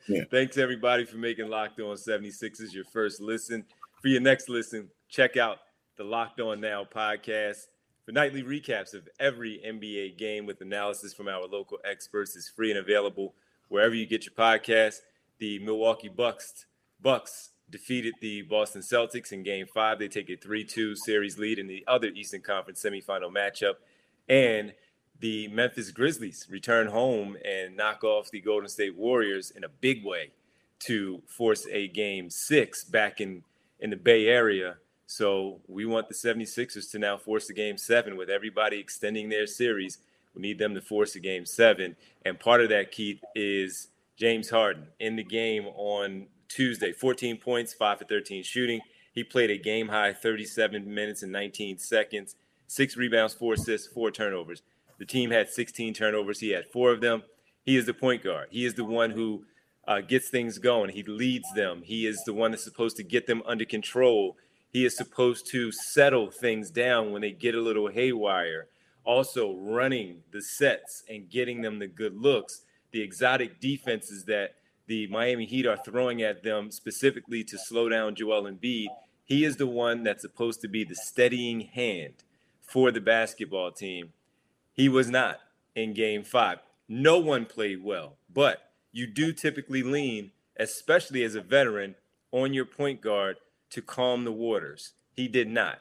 yeah. 0.08 0.24
thanks 0.30 0.58
everybody 0.58 1.04
for 1.04 1.16
making 1.16 1.48
Locked 1.48 1.80
On 1.80 1.96
76ers 1.96 2.72
your 2.72 2.84
first 2.84 3.20
listen. 3.20 3.64
For 4.02 4.08
your 4.08 4.20
next 4.20 4.48
listen, 4.48 4.90
check 5.08 5.36
out 5.36 5.58
the 5.96 6.04
Locked 6.04 6.40
On 6.40 6.60
Now 6.60 6.84
podcast. 6.84 7.66
For 8.04 8.12
nightly 8.12 8.42
recaps 8.42 8.92
of 8.92 9.08
every 9.18 9.62
NBA 9.66 10.18
game 10.18 10.44
with 10.44 10.60
analysis 10.60 11.14
from 11.14 11.26
our 11.26 11.46
local 11.46 11.78
experts 11.86 12.36
is 12.36 12.50
free 12.54 12.70
and 12.70 12.78
available 12.78 13.34
wherever 13.68 13.94
you 13.94 14.04
get 14.04 14.26
your 14.26 14.34
podcast. 14.34 14.96
The 15.38 15.58
Milwaukee 15.60 16.10
Bucks 16.10 16.66
Bucks 17.00 17.52
defeated 17.70 18.12
the 18.20 18.42
Boston 18.42 18.82
Celtics 18.82 19.32
in 19.32 19.42
game 19.42 19.66
5. 19.66 19.98
They 19.98 20.08
take 20.08 20.28
a 20.28 20.36
3-2 20.36 20.96
series 20.98 21.38
lead 21.38 21.58
in 21.58 21.66
the 21.66 21.82
other 21.88 22.08
Eastern 22.08 22.42
Conference 22.42 22.84
semifinal 22.84 23.32
matchup 23.32 23.76
and 24.28 24.74
the 25.18 25.48
Memphis 25.48 25.90
Grizzlies 25.90 26.46
return 26.50 26.88
home 26.88 27.38
and 27.42 27.74
knock 27.74 28.04
off 28.04 28.30
the 28.30 28.40
Golden 28.42 28.68
State 28.68 28.96
Warriors 28.96 29.50
in 29.50 29.64
a 29.64 29.68
big 29.68 30.04
way 30.04 30.32
to 30.80 31.22
force 31.26 31.66
a 31.72 31.88
game 31.88 32.28
6 32.28 32.84
back 32.84 33.18
in 33.18 33.44
in 33.80 33.90
the 33.90 33.96
Bay 33.96 34.26
Area 34.26 34.76
so 35.14 35.60
we 35.68 35.86
want 35.86 36.08
the 36.08 36.14
76ers 36.14 36.90
to 36.90 36.98
now 36.98 37.16
force 37.16 37.48
a 37.48 37.52
game 37.54 37.78
seven 37.78 38.16
with 38.16 38.28
everybody 38.28 38.80
extending 38.80 39.28
their 39.28 39.46
series. 39.46 39.98
We 40.34 40.42
need 40.42 40.58
them 40.58 40.74
to 40.74 40.80
force 40.80 41.14
a 41.14 41.20
game 41.20 41.46
seven. 41.46 41.94
And 42.24 42.40
part 42.40 42.60
of 42.60 42.68
that, 42.70 42.90
Keith, 42.90 43.20
is 43.36 43.90
James 44.16 44.50
Harden 44.50 44.88
in 44.98 45.14
the 45.14 45.22
game 45.22 45.66
on 45.76 46.26
Tuesday 46.48 46.90
14 46.90 47.36
points, 47.36 47.72
5 47.72 47.98
for 47.98 48.04
13 48.06 48.42
shooting. 48.42 48.80
He 49.12 49.22
played 49.22 49.50
a 49.50 49.56
game 49.56 49.86
high 49.86 50.12
37 50.12 50.92
minutes 50.92 51.22
and 51.22 51.30
19 51.30 51.78
seconds, 51.78 52.34
six 52.66 52.96
rebounds, 52.96 53.34
four 53.34 53.54
assists, 53.54 53.86
four 53.86 54.10
turnovers. 54.10 54.62
The 54.98 55.06
team 55.06 55.30
had 55.30 55.48
16 55.48 55.94
turnovers. 55.94 56.40
He 56.40 56.50
had 56.50 56.66
four 56.66 56.90
of 56.90 57.00
them. 57.00 57.22
He 57.62 57.76
is 57.76 57.86
the 57.86 57.94
point 57.94 58.24
guard. 58.24 58.48
He 58.50 58.64
is 58.64 58.74
the 58.74 58.84
one 58.84 59.12
who 59.12 59.44
uh, 59.86 60.00
gets 60.00 60.28
things 60.28 60.58
going. 60.58 60.90
He 60.90 61.04
leads 61.04 61.52
them. 61.54 61.82
He 61.84 62.04
is 62.04 62.24
the 62.24 62.34
one 62.34 62.50
that's 62.50 62.64
supposed 62.64 62.96
to 62.96 63.04
get 63.04 63.28
them 63.28 63.44
under 63.46 63.64
control 63.64 64.36
he 64.74 64.84
is 64.84 64.96
supposed 64.96 65.46
to 65.46 65.70
settle 65.70 66.32
things 66.32 66.68
down 66.68 67.12
when 67.12 67.22
they 67.22 67.30
get 67.30 67.54
a 67.54 67.60
little 67.60 67.86
haywire. 67.86 68.66
Also, 69.04 69.54
running 69.54 70.24
the 70.32 70.42
sets 70.42 71.04
and 71.08 71.30
getting 71.30 71.62
them 71.62 71.78
the 71.78 71.86
good 71.86 72.16
looks, 72.16 72.62
the 72.90 73.00
exotic 73.00 73.60
defenses 73.60 74.24
that 74.24 74.56
the 74.88 75.06
Miami 75.06 75.46
Heat 75.46 75.64
are 75.64 75.76
throwing 75.76 76.22
at 76.22 76.42
them 76.42 76.72
specifically 76.72 77.44
to 77.44 77.56
slow 77.56 77.88
down 77.88 78.16
Joel 78.16 78.50
Embiid. 78.50 78.88
He 79.24 79.44
is 79.44 79.58
the 79.58 79.66
one 79.68 80.02
that's 80.02 80.22
supposed 80.22 80.60
to 80.62 80.68
be 80.68 80.82
the 80.82 80.96
steadying 80.96 81.60
hand 81.60 82.24
for 82.60 82.90
the 82.90 83.00
basketball 83.00 83.70
team. 83.70 84.12
He 84.72 84.88
was 84.88 85.08
not 85.08 85.38
in 85.76 85.94
game 85.94 86.24
five. 86.24 86.58
No 86.88 87.20
one 87.20 87.46
played 87.46 87.84
well, 87.84 88.16
but 88.28 88.72
you 88.90 89.06
do 89.06 89.32
typically 89.32 89.84
lean, 89.84 90.32
especially 90.56 91.22
as 91.22 91.36
a 91.36 91.42
veteran, 91.42 91.94
on 92.32 92.52
your 92.52 92.64
point 92.64 93.00
guard 93.00 93.36
to 93.74 93.82
calm 93.82 94.22
the 94.22 94.32
waters. 94.32 94.92
He 95.16 95.26
did 95.26 95.48
not. 95.48 95.80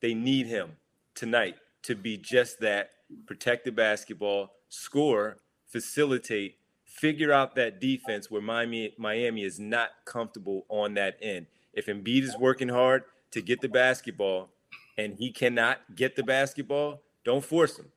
They 0.00 0.12
need 0.12 0.46
him 0.46 0.72
tonight 1.14 1.54
to 1.84 1.94
be 1.94 2.16
just 2.16 2.58
that 2.58 2.90
protect 3.26 3.64
the 3.64 3.70
basketball, 3.70 4.54
score, 4.68 5.36
facilitate, 5.68 6.56
figure 6.84 7.32
out 7.32 7.54
that 7.54 7.80
defense 7.80 8.28
where 8.28 8.42
Miami, 8.42 8.92
Miami 8.98 9.44
is 9.44 9.60
not 9.60 9.90
comfortable 10.04 10.66
on 10.68 10.94
that 10.94 11.16
end. 11.22 11.46
If 11.72 11.86
Embiid 11.86 12.22
is 12.22 12.36
working 12.36 12.70
hard 12.70 13.04
to 13.30 13.40
get 13.40 13.60
the 13.60 13.68
basketball 13.68 14.48
and 14.96 15.14
he 15.14 15.30
cannot 15.30 15.94
get 15.94 16.16
the 16.16 16.24
basketball, 16.24 17.02
don't 17.24 17.44
force 17.44 17.78
him. 17.78 17.92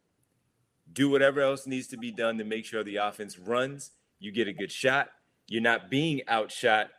Do 0.93 1.09
whatever 1.09 1.41
else 1.41 1.65
needs 1.65 1.87
to 1.87 1.97
be 1.97 2.11
done 2.11 2.37
to 2.37 2.43
make 2.43 2.65
sure 2.65 2.83
the 2.83 2.97
offense 2.97 3.39
runs. 3.39 3.89
You 4.19 4.31
get 4.31 4.47
a 4.47 4.53
good 4.53 4.71
shot. 4.71 5.09
You're 5.47 5.63
not 5.63 5.89
being 5.89 6.21
outshot 6.27 6.91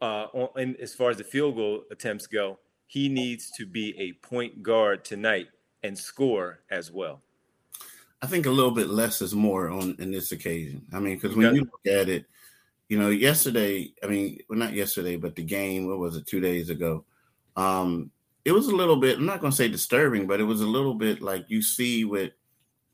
uh, 0.00 0.26
on, 0.32 0.76
as 0.80 0.94
far 0.94 1.10
as 1.10 1.16
the 1.16 1.24
field 1.24 1.56
goal 1.56 1.82
attempts 1.90 2.26
go, 2.26 2.58
he 2.86 3.08
needs 3.08 3.50
to 3.52 3.66
be 3.66 3.94
a 3.98 4.12
point 4.26 4.62
guard 4.62 5.04
tonight 5.04 5.48
and 5.82 5.96
score 5.96 6.60
as 6.70 6.90
well. 6.90 7.22
I 8.20 8.26
think 8.26 8.46
a 8.46 8.50
little 8.50 8.72
bit 8.72 8.88
less 8.88 9.22
is 9.22 9.34
more 9.34 9.70
on 9.70 9.94
in 9.98 10.10
this 10.10 10.32
occasion. 10.32 10.84
I 10.92 10.98
mean, 10.98 11.14
because 11.14 11.36
when 11.36 11.54
you 11.54 11.60
look 11.60 11.86
at 11.86 12.08
it, 12.08 12.24
you 12.88 12.98
know, 12.98 13.10
yesterday, 13.10 13.92
I 14.02 14.06
mean, 14.06 14.40
well, 14.48 14.58
not 14.58 14.72
yesterday, 14.72 15.16
but 15.16 15.36
the 15.36 15.42
game, 15.42 15.86
what 15.86 15.98
was 15.98 16.16
it, 16.16 16.26
two 16.26 16.40
days 16.40 16.70
ago? 16.70 17.04
Um, 17.54 18.10
it 18.44 18.52
was 18.52 18.68
a 18.68 18.74
little 18.74 18.96
bit, 18.96 19.18
I'm 19.18 19.26
not 19.26 19.40
going 19.40 19.50
to 19.50 19.56
say 19.56 19.68
disturbing, 19.68 20.26
but 20.26 20.40
it 20.40 20.44
was 20.44 20.62
a 20.62 20.66
little 20.66 20.94
bit 20.94 21.20
like 21.20 21.44
you 21.48 21.60
see 21.60 22.04
what 22.04 22.32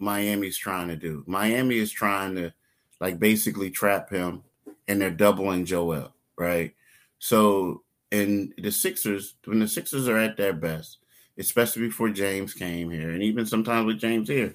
Miami's 0.01 0.59
trying 0.59 0.89
to 0.89 0.97
do. 0.97 1.23
Miami 1.27 1.79
is 1.79 1.93
trying 1.93 2.35
to, 2.35 2.53
like, 3.01 3.19
basically 3.19 3.71
trap 3.71 4.11
him, 4.11 4.43
and 4.89 5.01
they're 5.01 5.11
doubling 5.11 5.65
Joel, 5.65 6.13
right? 6.37 6.75
So, 7.25 7.85
and 8.13 8.53
the 8.59 8.71
Sixers, 8.71 9.37
when 9.47 9.59
the 9.59 9.67
Sixers 9.67 10.09
are 10.09 10.19
at 10.19 10.37
their 10.37 10.53
best, 10.53 10.99
especially 11.39 11.87
before 11.87 12.11
James 12.11 12.53
came 12.53 12.91
here, 12.91 13.13
and 13.13 13.23
even 13.23 13.47
sometimes 13.47 13.87
with 13.87 13.99
James 13.99 14.29
here, 14.29 14.55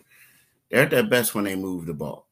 they're 0.70 0.84
at 0.84 0.92
their 0.92 1.02
best 1.02 1.34
when 1.34 1.46
they 1.46 1.56
move 1.56 1.88
the 1.88 1.96
ball. 1.96 2.28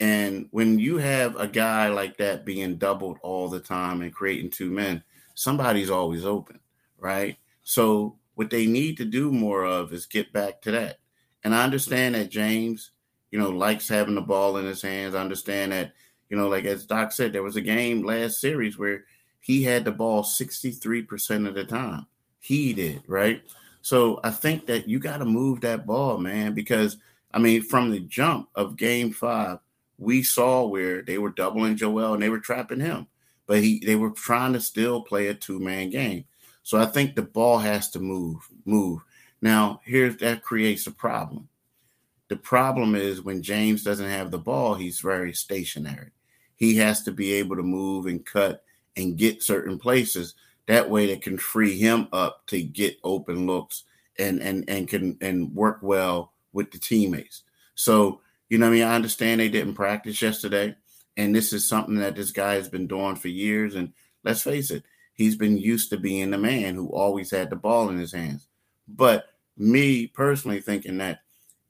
And 0.00 0.48
when 0.50 0.80
you 0.80 0.98
have 0.98 1.36
a 1.36 1.46
guy 1.46 1.86
like 1.88 2.16
that 2.16 2.44
being 2.44 2.78
doubled 2.78 3.18
all 3.22 3.48
the 3.48 3.60
time 3.60 4.02
and 4.02 4.12
creating 4.12 4.50
two 4.50 4.72
men, 4.72 5.04
somebody's 5.36 5.88
always 5.88 6.26
open, 6.26 6.58
right? 6.98 7.36
So, 7.62 8.16
what 8.34 8.50
they 8.50 8.66
need 8.66 8.96
to 8.96 9.04
do 9.04 9.30
more 9.30 9.64
of 9.64 9.92
is 9.92 10.06
get 10.06 10.32
back 10.32 10.62
to 10.62 10.72
that. 10.72 10.98
And 11.44 11.54
I 11.54 11.62
understand 11.62 12.16
that 12.16 12.32
James, 12.32 12.90
you 13.30 13.38
know, 13.38 13.50
likes 13.50 13.86
having 13.86 14.16
the 14.16 14.20
ball 14.20 14.56
in 14.56 14.66
his 14.66 14.82
hands. 14.82 15.14
I 15.14 15.20
understand 15.20 15.70
that, 15.70 15.92
you 16.28 16.36
know, 16.36 16.48
like 16.48 16.64
as 16.64 16.86
Doc 16.86 17.12
said, 17.12 17.32
there 17.32 17.44
was 17.44 17.54
a 17.54 17.60
game 17.60 18.04
last 18.04 18.40
series 18.40 18.76
where 18.76 19.04
he 19.46 19.62
had 19.62 19.84
the 19.84 19.92
ball 19.92 20.24
63% 20.24 21.46
of 21.46 21.54
the 21.54 21.62
time. 21.62 22.04
He 22.40 22.72
did, 22.72 23.04
right? 23.06 23.44
So 23.80 24.18
I 24.24 24.30
think 24.30 24.66
that 24.66 24.88
you 24.88 24.98
got 24.98 25.18
to 25.18 25.24
move 25.24 25.60
that 25.60 25.86
ball, 25.86 26.18
man, 26.18 26.52
because 26.52 26.96
I 27.32 27.38
mean, 27.38 27.62
from 27.62 27.92
the 27.92 28.00
jump 28.00 28.48
of 28.56 28.76
game 28.76 29.12
five, 29.12 29.60
we 29.98 30.24
saw 30.24 30.66
where 30.66 31.00
they 31.02 31.18
were 31.18 31.30
doubling 31.30 31.76
Joel 31.76 32.14
and 32.14 32.22
they 32.24 32.28
were 32.28 32.40
trapping 32.40 32.80
him, 32.80 33.06
but 33.46 33.62
he 33.62 33.78
they 33.86 33.94
were 33.94 34.10
trying 34.10 34.52
to 34.54 34.60
still 34.60 35.02
play 35.02 35.28
a 35.28 35.34
two-man 35.34 35.90
game. 35.90 36.24
So 36.64 36.76
I 36.76 36.86
think 36.86 37.14
the 37.14 37.22
ball 37.22 37.58
has 37.58 37.88
to 37.90 38.00
move, 38.00 38.48
move. 38.64 39.00
Now, 39.40 39.80
here's 39.84 40.16
that 40.16 40.42
creates 40.42 40.88
a 40.88 40.90
problem. 40.90 41.48
The 42.26 42.36
problem 42.36 42.96
is 42.96 43.22
when 43.22 43.42
James 43.42 43.84
doesn't 43.84 44.10
have 44.10 44.32
the 44.32 44.38
ball, 44.38 44.74
he's 44.74 44.98
very 44.98 45.32
stationary. 45.32 46.10
He 46.56 46.74
has 46.78 47.04
to 47.04 47.12
be 47.12 47.34
able 47.34 47.54
to 47.54 47.62
move 47.62 48.06
and 48.06 48.26
cut 48.26 48.64
and 48.96 49.16
get 49.16 49.42
certain 49.42 49.78
places. 49.78 50.34
That 50.66 50.90
way, 50.90 51.06
they 51.06 51.16
can 51.16 51.38
free 51.38 51.78
him 51.78 52.08
up 52.12 52.46
to 52.48 52.62
get 52.62 52.98
open 53.04 53.46
looks 53.46 53.84
and 54.18 54.40
and 54.40 54.68
and 54.68 54.88
can 54.88 55.16
and 55.20 55.54
work 55.54 55.78
well 55.82 56.32
with 56.52 56.70
the 56.70 56.78
teammates. 56.78 57.42
So 57.74 58.20
you 58.48 58.58
know, 58.58 58.68
I 58.68 58.70
mean, 58.70 58.82
I 58.82 58.94
understand 58.94 59.40
they 59.40 59.48
didn't 59.48 59.74
practice 59.74 60.20
yesterday, 60.22 60.76
and 61.16 61.34
this 61.34 61.52
is 61.52 61.68
something 61.68 61.96
that 61.96 62.16
this 62.16 62.30
guy 62.30 62.54
has 62.54 62.68
been 62.68 62.86
doing 62.86 63.16
for 63.16 63.28
years. 63.28 63.74
And 63.74 63.92
let's 64.24 64.42
face 64.42 64.70
it, 64.70 64.84
he's 65.14 65.36
been 65.36 65.58
used 65.58 65.90
to 65.90 65.96
being 65.96 66.30
the 66.30 66.38
man 66.38 66.74
who 66.74 66.88
always 66.88 67.30
had 67.30 67.50
the 67.50 67.56
ball 67.56 67.88
in 67.88 67.98
his 67.98 68.12
hands. 68.12 68.46
But 68.86 69.26
me 69.56 70.06
personally 70.06 70.60
thinking 70.60 70.98
that, 70.98 71.20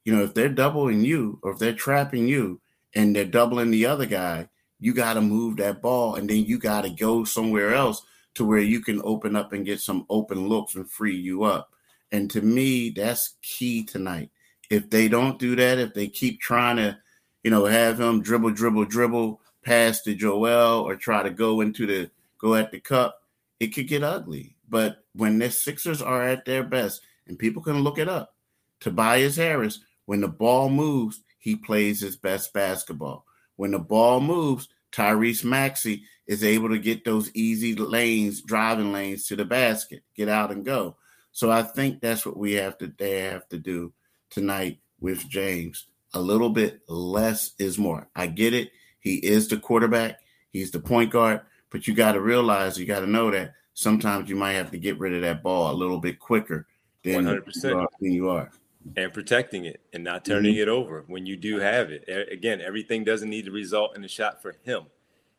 you 0.04 0.14
know, 0.14 0.22
if 0.22 0.34
they're 0.34 0.48
doubling 0.48 1.04
you 1.04 1.38
or 1.42 1.52
if 1.52 1.58
they're 1.58 1.72
trapping 1.72 2.28
you 2.28 2.60
and 2.94 3.14
they're 3.14 3.24
doubling 3.24 3.70
the 3.70 3.86
other 3.86 4.06
guy, 4.06 4.48
you 4.78 4.92
got 4.92 5.14
to 5.14 5.20
move 5.20 5.56
that 5.56 5.82
ball 5.82 6.16
and 6.16 6.28
then 6.28 6.44
you 6.44 6.58
got 6.58 6.82
to 6.82 6.90
go 6.90 7.24
somewhere 7.24 7.74
else 7.74 8.02
to 8.34 8.44
where 8.44 8.60
you 8.60 8.80
can 8.80 9.00
open 9.04 9.34
up 9.34 9.52
and 9.52 9.64
get 9.64 9.80
some 9.80 10.04
open 10.10 10.48
looks 10.48 10.74
and 10.74 10.90
free 10.90 11.16
you 11.16 11.44
up. 11.44 11.70
And 12.12 12.30
to 12.30 12.42
me, 12.42 12.90
that's 12.90 13.34
key 13.42 13.84
tonight. 13.84 14.30
If 14.70 14.90
they 14.90 15.08
don't 15.08 15.38
do 15.38 15.56
that, 15.56 15.78
if 15.78 15.94
they 15.94 16.08
keep 16.08 16.40
trying 16.40 16.76
to, 16.76 16.98
you 17.42 17.50
know, 17.50 17.64
have 17.64 18.00
him 18.00 18.20
dribble, 18.22 18.50
dribble, 18.50 18.84
dribble 18.86 19.40
past 19.64 20.04
to 20.04 20.14
Joel 20.14 20.82
or 20.82 20.96
try 20.96 21.22
to 21.22 21.30
go 21.30 21.60
into 21.60 21.86
the 21.86 22.10
go 22.38 22.54
at 22.54 22.70
the 22.70 22.80
cup, 22.80 23.18
it 23.60 23.68
could 23.68 23.88
get 23.88 24.02
ugly. 24.02 24.56
But 24.68 25.04
when 25.14 25.38
the 25.38 25.50
Sixers 25.50 26.02
are 26.02 26.26
at 26.26 26.44
their 26.44 26.62
best, 26.62 27.00
and 27.26 27.38
people 27.38 27.62
can 27.62 27.82
look 27.82 27.98
it 27.98 28.08
up, 28.08 28.34
Tobias 28.80 29.36
Harris, 29.36 29.80
when 30.04 30.20
the 30.20 30.28
ball 30.28 30.68
moves, 30.68 31.22
he 31.38 31.56
plays 31.56 32.00
his 32.00 32.16
best 32.16 32.52
basketball. 32.52 33.25
When 33.56 33.72
the 33.72 33.78
ball 33.78 34.20
moves, 34.20 34.68
Tyrese 34.92 35.44
Maxey 35.44 36.04
is 36.26 36.42
able 36.42 36.68
to 36.70 36.78
get 36.78 37.04
those 37.04 37.30
easy 37.34 37.74
lanes, 37.74 38.42
driving 38.42 38.92
lanes 38.92 39.26
to 39.26 39.36
the 39.36 39.44
basket, 39.44 40.02
get 40.14 40.28
out 40.28 40.50
and 40.50 40.64
go. 40.64 40.96
So 41.32 41.50
I 41.50 41.62
think 41.62 42.00
that's 42.00 42.24
what 42.24 42.36
we 42.36 42.52
have 42.54 42.78
to 42.78 42.92
they 42.96 43.20
have 43.22 43.46
to 43.48 43.58
do 43.58 43.92
tonight 44.30 44.78
with 45.00 45.28
James. 45.28 45.86
A 46.14 46.20
little 46.20 46.50
bit 46.50 46.80
less 46.88 47.52
is 47.58 47.78
more. 47.78 48.08
I 48.16 48.26
get 48.26 48.54
it. 48.54 48.70
He 49.00 49.16
is 49.16 49.48
the 49.48 49.58
quarterback. 49.58 50.18
He's 50.50 50.70
the 50.70 50.80
point 50.80 51.10
guard, 51.10 51.42
but 51.70 51.86
you 51.86 51.94
got 51.94 52.12
to 52.12 52.20
realize, 52.20 52.78
you 52.78 52.86
got 52.86 53.00
to 53.00 53.06
know 53.06 53.30
that 53.30 53.52
sometimes 53.74 54.30
you 54.30 54.36
might 54.36 54.54
have 54.54 54.70
to 54.70 54.78
get 54.78 54.98
rid 54.98 55.12
of 55.12 55.22
that 55.22 55.42
ball 55.42 55.70
a 55.70 55.76
little 55.76 56.00
bit 56.00 56.18
quicker 56.18 56.66
than 57.04 57.26
100%. 57.26 57.64
You 57.64 57.78
are, 57.78 57.88
than 58.00 58.12
you 58.12 58.28
are. 58.30 58.50
And 58.96 59.12
protecting 59.12 59.64
it 59.64 59.80
and 59.92 60.04
not 60.04 60.24
turning 60.24 60.54
mm-hmm. 60.54 60.62
it 60.62 60.68
over 60.68 61.04
when 61.06 61.26
you 61.26 61.36
do 61.36 61.58
have 61.58 61.90
it. 61.90 62.08
Again, 62.30 62.60
everything 62.60 63.04
doesn't 63.04 63.28
need 63.28 63.46
to 63.46 63.50
result 63.50 63.96
in 63.96 64.04
a 64.04 64.08
shot 64.08 64.40
for 64.42 64.56
him. 64.64 64.84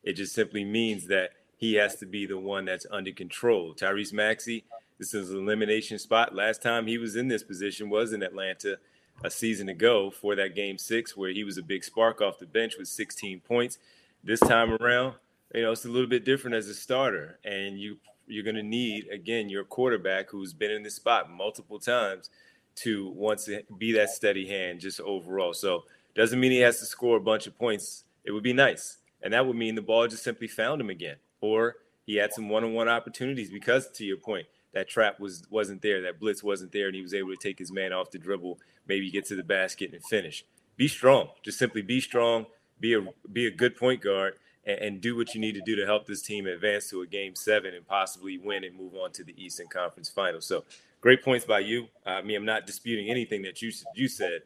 It 0.04 0.13
just 0.13 0.34
simply 0.34 0.63
means 0.63 1.08
that 1.08 1.32
he 1.56 1.75
has 1.75 1.96
to 1.98 2.06
be 2.06 2.25
the 2.25 2.38
one 2.38 2.66
that's 2.66 2.86
under 2.92 3.12
control. 3.12 3.74
Tyrese 3.74 4.13
Maxey, 4.13 4.63
this 5.00 5.13
is 5.13 5.32
an 5.32 5.38
elimination 5.38 6.00
spot. 6.00 6.36
Last 6.36 6.62
time 6.62 6.88
he 6.88 6.98
was 6.98 7.16
in 7.16 7.27
this 7.27 7.44
position 7.44 7.89
was 7.89 8.13
in 8.13 8.24
Atlanta 8.24 8.77
a 9.24 9.32
season 9.32 9.70
ago 9.70 10.12
for 10.12 10.36
that 10.36 10.56
game 10.56 10.77
six, 10.77 11.18
where 11.18 11.32
he 11.32 11.44
was 11.44 11.58
a 11.58 11.63
big 11.63 11.84
spark 11.84 12.22
off 12.22 12.39
the 12.39 12.46
bench 12.46 12.75
with 12.77 12.88
16 12.88 13.42
points. 13.42 13.80
This 14.24 14.39
time 14.39 14.77
around, 14.80 15.16
you 15.54 15.63
know, 15.63 15.72
it's 15.72 15.86
a 15.86 15.89
little 15.89 16.10
bit 16.10 16.25
different 16.25 16.56
as 16.56 16.68
a 16.68 16.74
starter, 16.74 17.39
and 17.44 17.80
you 17.80 17.98
you're 18.30 18.44
going 18.44 18.56
to 18.56 18.63
need 18.63 19.08
again 19.08 19.50
your 19.50 19.63
quarterback 19.63 20.30
who's 20.30 20.54
been 20.54 20.72
in 20.72 20.84
this 20.84 20.96
spot 20.96 21.32
multiple 21.32 21.80
times 21.80 22.30
to 22.77 23.10
want 23.10 23.39
to 23.41 23.63
be 23.77 23.91
that 23.93 24.10
steady 24.10 24.48
hand 24.48 24.79
just 24.79 25.00
overall. 25.01 25.53
So 25.53 25.84
doesn't 26.15 26.39
mean 26.39 26.51
he 26.51 26.60
has 26.60 26.79
to 26.79 26.86
score 26.86 27.17
a 27.17 27.22
bunch 27.22 27.48
of 27.48 27.57
points. 27.57 28.03
It 28.24 28.31
would 28.31 28.43
be 28.43 28.53
nice, 28.53 28.98
and 29.22 29.34
that 29.34 29.46
would 29.46 29.55
mean 29.55 29.75
the 29.75 29.81
ball 29.81 30.07
just 30.07 30.24
simply 30.24 30.48
found 30.48 30.81
him 30.81 30.89
again, 30.89 31.17
or 31.41 31.75
he 32.05 32.15
had 32.15 32.34
some 32.34 32.50
one-on-one 32.50 32.89
opportunities 32.89 33.50
because, 33.50 33.89
to 33.91 34.05
your 34.05 34.17
point, 34.17 34.48
that 34.74 34.89
trap 34.89 35.19
was 35.19 35.43
wasn't 35.50 35.81
there, 35.81 36.01
that 36.01 36.19
blitz 36.19 36.43
wasn't 36.43 36.72
there, 36.72 36.88
and 36.88 36.96
he 36.96 37.01
was 37.01 37.13
able 37.13 37.29
to 37.29 37.38
take 37.38 37.60
his 37.60 37.72
man 37.72 37.93
off 37.93 38.12
the 38.12 38.17
dribble, 38.17 38.60
maybe 38.88 39.10
get 39.12 39.25
to 39.27 39.36
the 39.36 39.43
basket 39.43 39.93
and 39.93 40.03
finish. 40.03 40.43
Be 40.75 40.88
strong. 40.88 41.29
Just 41.43 41.57
simply 41.57 41.81
be 41.81 42.00
strong. 42.00 42.46
Be 42.79 42.93
a 42.93 43.01
be 43.31 43.48
a 43.48 43.51
good 43.51 43.75
point 43.75 44.01
guard 44.01 44.36
and, 44.65 44.79
and 44.79 45.01
do 45.01 45.15
what 45.15 45.34
you 45.34 45.41
need 45.41 45.53
to 45.53 45.62
do 45.62 45.75
to 45.75 45.86
help 45.86 46.05
this 46.05 46.22
team 46.22 46.46
advance 46.46 46.89
to 46.89 47.01
a 47.01 47.07
game 47.07 47.36
seven 47.36 47.74
and 47.74 47.88
possibly 47.88 48.38
win 48.38 48.63
and 48.63 48.77
move 48.77 48.93
on 48.93 49.12
to 49.13 49.24
the 49.24 49.34
Eastern 49.43 49.67
Conference 49.67 50.10
Finals. 50.10 50.46
So 50.46 50.65
great 51.01 51.24
points 51.24 51.46
by 51.46 51.60
you. 51.60 51.88
I 52.06 52.22
mean, 52.22 52.38
I'm 52.38 52.46
not 52.46 52.66
disputing 52.66 53.10
anything 53.10 53.42
that 53.44 53.62
you 53.62 53.72
you 53.96 54.08
said. 54.08 54.42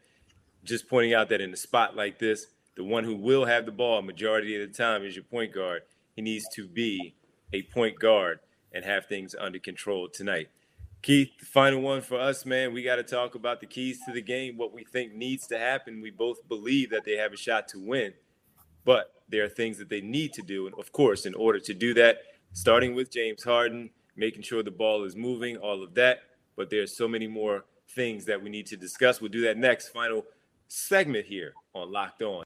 Just 0.64 0.88
pointing 0.88 1.14
out 1.14 1.28
that 1.30 1.40
in 1.40 1.52
a 1.52 1.56
spot 1.56 1.96
like 1.96 2.18
this, 2.18 2.46
the 2.76 2.84
one 2.84 3.04
who 3.04 3.16
will 3.16 3.44
have 3.44 3.66
the 3.66 3.72
ball 3.72 4.00
majority 4.02 4.60
of 4.60 4.68
the 4.68 4.76
time 4.76 5.04
is 5.04 5.16
your 5.16 5.24
point 5.24 5.52
guard. 5.52 5.82
He 6.14 6.22
needs 6.22 6.46
to 6.54 6.66
be 6.66 7.14
a 7.52 7.62
point 7.62 7.98
guard 7.98 8.40
and 8.72 8.84
have 8.84 9.06
things 9.06 9.34
under 9.38 9.58
control 9.58 10.08
tonight. 10.08 10.48
Keith, 11.02 11.30
the 11.40 11.46
final 11.46 11.80
one 11.80 12.00
for 12.00 12.18
us, 12.18 12.46
man. 12.46 12.72
We 12.72 12.82
got 12.82 12.96
to 12.96 13.02
talk 13.02 13.34
about 13.34 13.60
the 13.60 13.66
keys 13.66 13.98
to 14.06 14.12
the 14.12 14.22
game, 14.22 14.56
what 14.56 14.72
we 14.72 14.84
think 14.84 15.12
needs 15.12 15.48
to 15.48 15.58
happen. 15.58 16.00
We 16.00 16.10
both 16.10 16.46
believe 16.48 16.90
that 16.90 17.04
they 17.04 17.16
have 17.16 17.32
a 17.32 17.36
shot 17.36 17.66
to 17.68 17.78
win, 17.80 18.14
but 18.84 19.12
there 19.28 19.44
are 19.44 19.48
things 19.48 19.78
that 19.78 19.88
they 19.88 20.00
need 20.00 20.32
to 20.34 20.42
do. 20.42 20.66
And 20.66 20.76
of 20.78 20.92
course, 20.92 21.26
in 21.26 21.34
order 21.34 21.58
to 21.58 21.74
do 21.74 21.92
that, 21.94 22.18
starting 22.52 22.94
with 22.94 23.10
James 23.10 23.42
Harden, 23.42 23.90
making 24.16 24.42
sure 24.42 24.62
the 24.62 24.70
ball 24.70 25.02
is 25.04 25.16
moving, 25.16 25.56
all 25.56 25.82
of 25.82 25.94
that. 25.94 26.20
But 26.56 26.70
there's 26.70 26.96
so 26.96 27.08
many 27.08 27.26
more 27.26 27.64
things 27.90 28.24
that 28.26 28.42
we 28.42 28.50
need 28.50 28.66
to 28.66 28.76
discuss. 28.76 29.20
We'll 29.20 29.30
do 29.30 29.42
that 29.42 29.56
next. 29.56 29.88
Final 29.88 30.24
segment 30.68 31.26
here 31.26 31.52
on 31.74 31.90
Locked 31.90 32.22
On. 32.22 32.44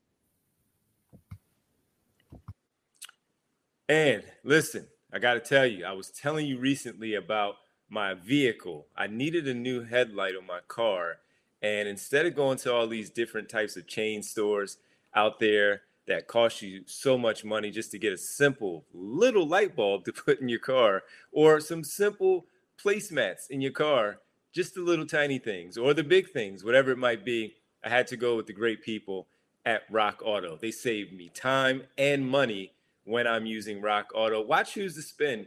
And 3.89 4.23
listen, 4.43 4.87
I 5.13 5.19
got 5.19 5.35
to 5.35 5.41
tell 5.41 5.67
you, 5.67 5.85
I 5.85 5.93
was 5.93 6.11
telling 6.11 6.47
you 6.47 6.59
recently 6.59 7.15
about 7.15 7.57
my 7.89 8.15
vehicle. 8.15 8.87
I 8.97 9.07
needed 9.07 9.47
a 9.47 9.55
new 9.55 9.85
headlight 9.85 10.35
on 10.37 10.47
my 10.47 10.61
car. 10.67 11.19
And 11.63 11.89
instead 11.89 12.27
of 12.27 12.35
going 12.35 12.59
to 12.59 12.75
all 12.75 12.87
these 12.87 13.11
different 13.11 13.49
types 13.49 13.77
of 13.77 13.87
chain 13.87 14.23
stores 14.23 14.79
out 15.15 15.39
there 15.39 15.83
that 16.07 16.29
cost 16.29 16.63
you 16.63 16.83
so 16.87 17.17
much 17.17 17.45
money 17.45 17.71
just 17.71 17.91
to 17.93 17.99
get 17.99 18.13
a 18.13 18.19
simple 18.19 18.85
little 18.93 19.47
light 19.47 19.75
bulb 19.75 20.05
to 20.05 20.13
put 20.25 20.41
in 20.41 20.49
your 20.49 20.59
car 20.59 21.03
or 21.33 21.61
some 21.61 21.85
simple 21.85 22.47
placemats 22.83 23.51
in 23.51 23.61
your 23.61 23.73
car, 23.73 24.19
just 24.53 24.75
the 24.75 24.81
little 24.81 25.07
tiny 25.07 25.39
things 25.39 25.77
or 25.77 25.95
the 25.95 26.05
big 26.05 26.31
things, 26.31 26.65
whatever 26.65 26.91
it 26.91 26.99
might 26.99 27.25
be, 27.25 27.55
I 27.85 27.89
had 27.89 28.07
to 28.09 28.17
go 28.17 28.37
with 28.37 28.47
the 28.47 28.53
great 28.53 28.83
people 28.83 29.27
at 29.65 29.83
Rock 29.91 30.23
Auto. 30.25 30.57
They 30.57 30.71
saved 30.71 31.13
me 31.13 31.31
time 31.35 31.83
and 31.99 32.29
money 32.29 32.73
when 33.05 33.27
I'm 33.27 33.47
using 33.47 33.81
Rock 33.81 34.13
Auto. 34.15 34.41
Why 34.41 34.63
choose 34.63 34.95
to 34.95 35.03
spend 35.03 35.47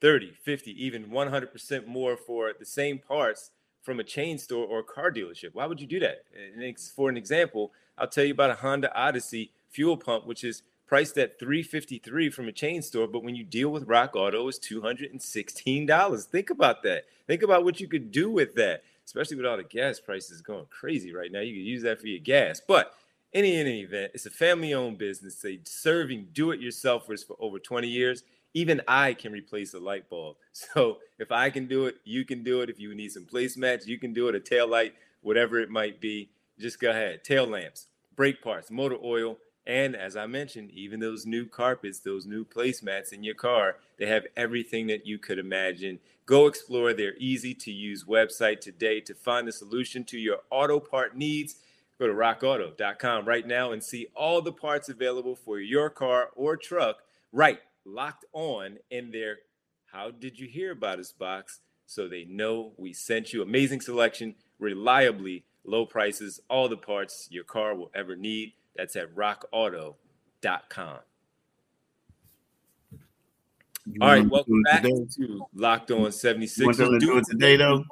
30, 0.00 0.32
50, 0.42 0.84
even 0.84 1.06
100% 1.06 1.86
more 1.86 2.16
for 2.16 2.52
the 2.58 2.64
same 2.64 2.98
parts 2.98 3.50
from 3.82 4.00
a 4.00 4.04
chain 4.04 4.38
store 4.38 4.66
or 4.66 4.82
car 4.82 5.10
dealership? 5.12 5.50
Why 5.52 5.66
would 5.66 5.80
you 5.80 5.86
do 5.86 6.00
that? 6.00 6.24
For 6.94 7.08
an 7.08 7.16
example, 7.16 7.72
I'll 7.98 8.08
tell 8.08 8.24
you 8.24 8.32
about 8.32 8.50
a 8.50 8.54
Honda 8.54 8.94
Odyssey 8.94 9.52
fuel 9.68 9.96
pump, 9.96 10.26
which 10.26 10.42
is 10.42 10.62
priced 10.90 11.16
at 11.18 11.38
353 11.38 12.30
from 12.30 12.48
a 12.48 12.52
chain 12.52 12.82
store, 12.82 13.06
but 13.06 13.22
when 13.22 13.36
you 13.36 13.44
deal 13.44 13.68
with 13.68 13.86
Rock 13.86 14.16
Auto, 14.16 14.48
it's 14.48 14.58
$216. 14.58 16.24
Think 16.24 16.50
about 16.50 16.82
that. 16.82 17.04
Think 17.28 17.44
about 17.44 17.62
what 17.62 17.78
you 17.78 17.86
could 17.86 18.10
do 18.10 18.28
with 18.28 18.56
that, 18.56 18.82
especially 19.06 19.36
with 19.36 19.46
all 19.46 19.56
the 19.56 19.62
gas 19.62 20.00
prices 20.00 20.42
going 20.42 20.66
crazy 20.68 21.14
right 21.14 21.30
now. 21.30 21.38
You 21.38 21.54
could 21.54 21.64
use 21.64 21.84
that 21.84 22.00
for 22.00 22.08
your 22.08 22.18
gas. 22.18 22.60
But 22.66 22.92
any 23.32 23.54
in 23.54 23.68
any 23.68 23.82
event, 23.82 24.10
it's 24.14 24.26
a 24.26 24.30
family-owned 24.30 24.98
business. 24.98 25.36
They 25.36 25.60
serving 25.62 26.30
do-it-yourselfers 26.32 27.24
for 27.24 27.36
over 27.38 27.60
20 27.60 27.86
years. 27.86 28.24
Even 28.54 28.82
I 28.88 29.14
can 29.14 29.30
replace 29.30 29.74
a 29.74 29.78
light 29.78 30.10
bulb. 30.10 30.38
So 30.52 30.98
if 31.20 31.30
I 31.30 31.50
can 31.50 31.68
do 31.68 31.86
it, 31.86 31.98
you 32.02 32.24
can 32.24 32.42
do 32.42 32.62
it. 32.62 32.68
If 32.68 32.80
you 32.80 32.96
need 32.96 33.12
some 33.12 33.26
placemats, 33.26 33.86
you 33.86 33.96
can 33.96 34.12
do 34.12 34.26
it. 34.26 34.34
A 34.34 34.40
tail 34.40 34.66
light, 34.66 34.94
whatever 35.22 35.60
it 35.60 35.70
might 35.70 36.00
be, 36.00 36.30
just 36.58 36.80
go 36.80 36.90
ahead. 36.90 37.22
Tail 37.22 37.46
lamps, 37.46 37.86
brake 38.16 38.42
parts, 38.42 38.72
motor 38.72 38.98
oil, 39.04 39.38
and 39.70 39.94
as 39.94 40.16
I 40.16 40.26
mentioned, 40.26 40.70
even 40.72 41.00
those 41.00 41.24
new 41.24 41.46
carpets, 41.46 42.00
those 42.00 42.26
new 42.26 42.44
placemats 42.44 43.12
in 43.12 43.22
your 43.22 43.34
car, 43.34 43.76
they 43.98 44.06
have 44.06 44.26
everything 44.36 44.88
that 44.88 45.06
you 45.06 45.18
could 45.18 45.38
imagine. 45.38 46.00
Go 46.26 46.46
explore 46.46 46.92
their 46.92 47.14
easy 47.18 47.54
to 47.54 47.70
use 47.70 48.04
website 48.04 48.60
today 48.60 49.00
to 49.00 49.14
find 49.14 49.46
the 49.46 49.52
solution 49.52 50.04
to 50.04 50.18
your 50.18 50.38
auto 50.50 50.80
part 50.80 51.16
needs 51.16 51.56
Go 52.00 52.06
to 52.06 52.14
rockauto.com 52.14 53.26
right 53.26 53.46
now 53.46 53.72
and 53.72 53.84
see 53.84 54.06
all 54.14 54.40
the 54.40 54.54
parts 54.54 54.88
available 54.88 55.36
for 55.36 55.60
your 55.60 55.90
car 55.90 56.30
or 56.34 56.56
truck 56.56 57.00
right 57.30 57.60
locked 57.84 58.24
on 58.32 58.78
in 58.90 59.10
their 59.10 59.40
How 59.92 60.10
Did 60.10 60.38
You 60.38 60.48
Hear 60.48 60.72
About 60.72 60.98
Us 60.98 61.12
box 61.12 61.60
so 61.84 62.08
they 62.08 62.24
know 62.24 62.72
we 62.78 62.94
sent 62.94 63.34
you. 63.34 63.42
Amazing 63.42 63.82
selection, 63.82 64.34
reliably 64.58 65.44
low 65.62 65.84
prices, 65.84 66.40
all 66.48 66.70
the 66.70 66.76
parts 66.78 67.28
your 67.30 67.44
car 67.44 67.74
will 67.74 67.90
ever 67.94 68.16
need. 68.16 68.54
That's 68.76 68.96
at 68.96 69.14
rockauto.com. 69.14 70.98
All 74.00 74.08
right, 74.08 74.28
welcome 74.28 74.62
back 74.62 74.82
today? 74.82 75.06
to 75.16 75.46
Locked 75.54 75.90
On 75.90 76.12
76. 76.12 76.76
Do, 76.76 76.98
do 76.98 77.18
it 77.18 77.24
today, 77.24 77.56
though. 77.56 77.84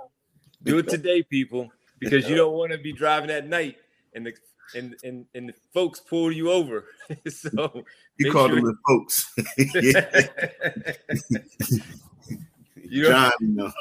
Do 0.62 0.79
it 0.79 0.88
today, 0.88 1.23
people, 1.23 1.71
because 1.99 2.29
you 2.29 2.37
don't 2.37 2.55
want 2.55 2.73
to 2.73 2.79
be 2.79 2.93
driving 2.93 3.31
at 3.31 3.49
night 3.49 3.77
and 4.14 4.27
the 4.27 4.35
and 4.75 4.95
and 5.03 5.25
and 5.35 5.49
the 5.49 5.55
folks 5.73 5.99
pull 6.01 6.31
you 6.31 6.51
over. 6.51 6.85
so 7.29 7.85
you 8.19 8.31
call 8.31 8.49
sure. 8.49 8.57
them 8.57 8.64
the 8.64 8.77
folks. 8.87 9.33
you 12.77 13.03
don't, 13.03 13.12
John, 13.12 13.33
you, 13.41 13.49
know. 13.49 13.73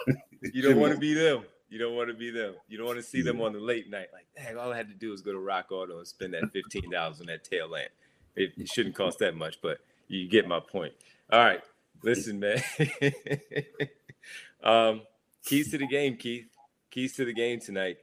you 0.53 0.61
don't 0.61 0.77
want 0.77 0.93
to 0.93 0.99
be 0.99 1.13
them. 1.13 1.43
You 1.69 1.77
don't 1.79 1.95
want 1.95 2.09
to 2.09 2.13
be 2.13 2.31
them. 2.31 2.55
You 2.69 2.77
don't 2.77 2.87
want 2.87 2.97
to 2.97 3.03
see 3.03 3.21
them 3.21 3.41
on 3.41 3.51
the 3.51 3.59
late 3.59 3.89
night. 3.89 4.07
Like, 4.13 4.25
dang, 4.35 4.57
all 4.57 4.71
I 4.71 4.77
had 4.77 4.87
to 4.87 4.93
do 4.93 5.11
was 5.11 5.21
go 5.21 5.33
to 5.33 5.39
Rock 5.39 5.71
Auto 5.71 5.97
and 5.97 6.07
spend 6.07 6.33
that 6.33 6.51
fifteen 6.51 6.89
dollars 6.89 7.19
on 7.19 7.27
that 7.27 7.43
tail 7.43 7.67
lamp. 7.69 7.89
It, 8.35 8.53
it 8.57 8.69
shouldn't 8.69 8.95
cost 8.95 9.19
that 9.19 9.35
much, 9.35 9.59
but 9.61 9.79
you 10.07 10.29
get 10.29 10.47
my 10.47 10.59
point. 10.59 10.93
All 11.31 11.39
right, 11.39 11.61
listen, 12.03 12.39
man. 12.39 12.63
um, 14.63 15.01
keys 15.43 15.71
to 15.71 15.77
the 15.77 15.87
game, 15.87 16.15
Keith. 16.15 16.47
Keys 16.89 17.15
to 17.17 17.25
the 17.25 17.33
game 17.33 17.59
tonight. 17.59 17.97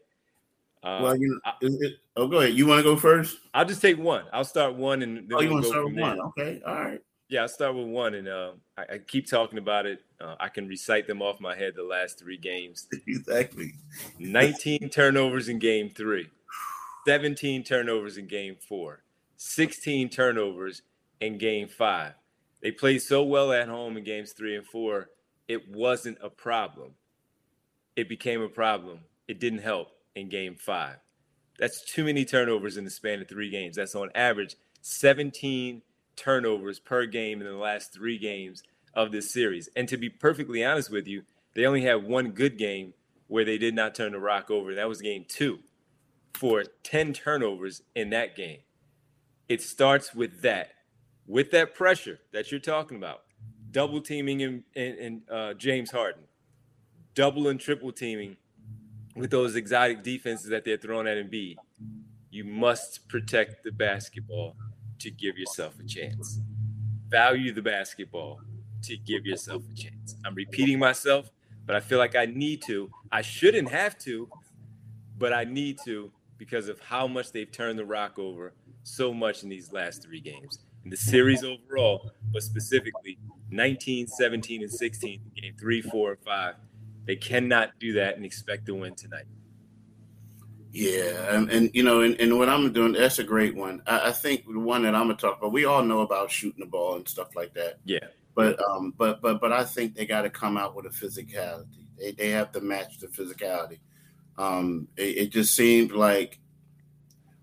Uh, 0.82 1.00
well, 1.02 1.16
you 1.16 1.40
I, 1.46 1.52
it, 1.62 1.94
oh, 2.16 2.26
go 2.26 2.40
ahead. 2.40 2.52
You 2.52 2.66
want 2.66 2.80
to 2.80 2.82
go 2.82 2.96
first? 2.96 3.38
I'll 3.54 3.64
just 3.64 3.80
take 3.80 3.98
one. 3.98 4.24
I'll 4.30 4.44
start 4.44 4.74
one, 4.74 5.00
and 5.00 5.16
then 5.16 5.28
oh, 5.32 5.40
you 5.40 5.48
we'll 5.48 5.54
want 5.54 5.64
to 5.64 5.70
start 5.70 5.94
one? 5.94 6.20
Okay, 6.20 6.60
all 6.66 6.74
right. 6.74 7.00
Yeah, 7.28 7.42
I'll 7.42 7.48
start 7.48 7.74
with 7.74 7.86
one, 7.86 8.14
and 8.14 8.28
uh, 8.28 8.52
I, 8.76 8.82
I, 8.94 8.98
keep 8.98 9.28
talking 9.28 9.58
about 9.58 9.86
it. 9.86 10.00
Uh, 10.20 10.36
I 10.38 10.48
can 10.50 10.68
recite 10.68 11.06
them 11.06 11.22
off 11.22 11.40
my 11.40 11.56
head. 11.56 11.72
The 11.74 11.82
last 11.82 12.18
three 12.18 12.36
games, 12.36 12.86
exactly. 13.06 13.72
Nineteen 14.18 14.90
turnovers 14.90 15.48
in 15.48 15.58
Game 15.58 15.88
Three, 15.88 16.28
seventeen 17.06 17.64
turnovers 17.64 18.18
in 18.18 18.26
Game 18.26 18.56
Four, 18.68 19.04
sixteen 19.36 20.10
turnovers 20.10 20.82
in 21.20 21.38
Game 21.38 21.68
Five. 21.68 22.12
They 22.62 22.70
played 22.70 23.00
so 23.02 23.22
well 23.22 23.52
at 23.52 23.68
home 23.68 23.96
in 23.96 24.04
Games 24.04 24.32
Three 24.32 24.56
and 24.56 24.66
Four. 24.66 25.08
It 25.48 25.68
wasn't 25.70 26.18
a 26.22 26.30
problem. 26.30 26.92
It 27.96 28.08
became 28.08 28.42
a 28.42 28.48
problem. 28.48 29.00
It 29.28 29.40
didn't 29.40 29.60
help 29.60 29.88
in 30.14 30.28
game 30.28 30.56
five. 30.56 30.96
That's 31.58 31.84
too 31.84 32.04
many 32.04 32.24
turnovers 32.24 32.76
in 32.76 32.84
the 32.84 32.90
span 32.90 33.20
of 33.20 33.28
three 33.28 33.50
games. 33.50 33.76
That's 33.76 33.94
on 33.94 34.10
average 34.14 34.56
17 34.82 35.82
turnovers 36.16 36.78
per 36.78 37.06
game 37.06 37.40
in 37.40 37.46
the 37.46 37.54
last 37.54 37.92
three 37.92 38.18
games 38.18 38.62
of 38.94 39.12
this 39.12 39.32
series. 39.32 39.68
And 39.76 39.88
to 39.88 39.96
be 39.96 40.08
perfectly 40.08 40.64
honest 40.64 40.90
with 40.90 41.06
you, 41.06 41.22
they 41.54 41.66
only 41.66 41.82
had 41.82 42.04
one 42.04 42.30
good 42.30 42.58
game 42.58 42.94
where 43.26 43.44
they 43.44 43.58
did 43.58 43.74
not 43.74 43.94
turn 43.94 44.12
the 44.12 44.18
rock 44.18 44.50
over. 44.50 44.74
That 44.74 44.88
was 44.88 45.00
game 45.00 45.24
two 45.26 45.60
for 46.34 46.64
10 46.82 47.12
turnovers 47.12 47.82
in 47.94 48.10
that 48.10 48.36
game. 48.36 48.58
It 49.48 49.62
starts 49.62 50.14
with 50.14 50.42
that, 50.42 50.70
with 51.26 51.50
that 51.52 51.74
pressure 51.74 52.18
that 52.32 52.50
you're 52.50 52.60
talking 52.60 52.96
about, 52.96 53.22
double 53.70 54.00
teaming 54.00 54.40
in, 54.40 54.64
in, 54.74 54.94
in 54.96 55.22
uh, 55.30 55.54
James 55.54 55.90
Harden, 55.90 56.24
double 57.14 57.48
and 57.48 57.60
triple 57.60 57.92
teaming 57.92 58.36
with 59.14 59.30
those 59.30 59.54
exotic 59.54 60.02
defenses 60.02 60.48
that 60.48 60.64
they're 60.64 60.76
throwing 60.76 61.06
at 61.06 61.18
Embiid. 61.18 61.56
You 62.30 62.44
must 62.44 63.06
protect 63.08 63.62
the 63.62 63.70
basketball 63.70 64.56
to 65.04 65.10
give 65.10 65.36
yourself 65.36 65.74
a 65.78 65.86
chance. 65.86 66.40
Value 67.08 67.52
the 67.52 67.60
basketball 67.60 68.40
to 68.82 68.96
give 68.96 69.26
yourself 69.26 69.62
a 69.70 69.76
chance. 69.76 70.16
I'm 70.24 70.34
repeating 70.34 70.78
myself, 70.78 71.30
but 71.66 71.76
I 71.76 71.80
feel 71.80 71.98
like 71.98 72.16
I 72.16 72.24
need 72.24 72.62
to. 72.62 72.90
I 73.12 73.20
shouldn't 73.20 73.70
have 73.70 73.98
to, 73.98 74.30
but 75.18 75.34
I 75.34 75.44
need 75.44 75.78
to 75.84 76.10
because 76.38 76.68
of 76.68 76.80
how 76.80 77.06
much 77.06 77.32
they've 77.32 77.50
turned 77.52 77.78
the 77.78 77.84
rock 77.84 78.18
over 78.18 78.54
so 78.82 79.12
much 79.12 79.42
in 79.42 79.50
these 79.50 79.72
last 79.74 80.02
three 80.02 80.20
games. 80.20 80.60
In 80.84 80.90
the 80.90 80.96
series 80.96 81.44
overall, 81.44 82.10
but 82.32 82.42
specifically 82.42 83.18
19, 83.50 84.06
17, 84.06 84.62
and 84.62 84.72
16, 84.72 85.20
game 85.36 85.54
three, 85.60 85.82
four, 85.82 86.12
and 86.12 86.20
five. 86.20 86.54
They 87.04 87.16
cannot 87.16 87.78
do 87.78 87.92
that 87.92 88.16
and 88.16 88.24
expect 88.24 88.64
to 88.66 88.74
win 88.74 88.94
tonight. 88.94 89.26
Yeah, 90.74 91.36
and, 91.36 91.48
and 91.52 91.70
you 91.72 91.84
know, 91.84 92.00
and, 92.00 92.20
and 92.20 92.36
what 92.36 92.48
I'm 92.48 92.72
doing, 92.72 92.94
that's 92.94 93.20
a 93.20 93.24
great 93.24 93.54
one. 93.54 93.80
I, 93.86 94.08
I 94.08 94.12
think 94.12 94.44
the 94.44 94.58
one 94.58 94.82
that 94.82 94.94
I'm 94.96 95.06
gonna 95.06 95.14
talk 95.14 95.38
about, 95.38 95.52
we 95.52 95.66
all 95.66 95.84
know 95.84 96.00
about 96.00 96.32
shooting 96.32 96.58
the 96.58 96.66
ball 96.66 96.96
and 96.96 97.06
stuff 97.06 97.36
like 97.36 97.54
that. 97.54 97.78
Yeah. 97.84 98.08
But 98.34 98.58
um, 98.68 98.92
but 98.98 99.22
but 99.22 99.40
but 99.40 99.52
I 99.52 99.62
think 99.62 99.94
they 99.94 100.04
got 100.04 100.22
to 100.22 100.30
come 100.30 100.56
out 100.56 100.74
with 100.74 100.86
a 100.86 100.88
physicality. 100.88 101.86
They 101.96 102.10
they 102.10 102.30
have 102.30 102.50
to 102.52 102.60
match 102.60 102.98
the 102.98 103.06
physicality. 103.06 103.78
Um, 104.36 104.88
it, 104.96 105.16
it 105.16 105.30
just 105.30 105.54
seemed 105.54 105.92
like 105.92 106.40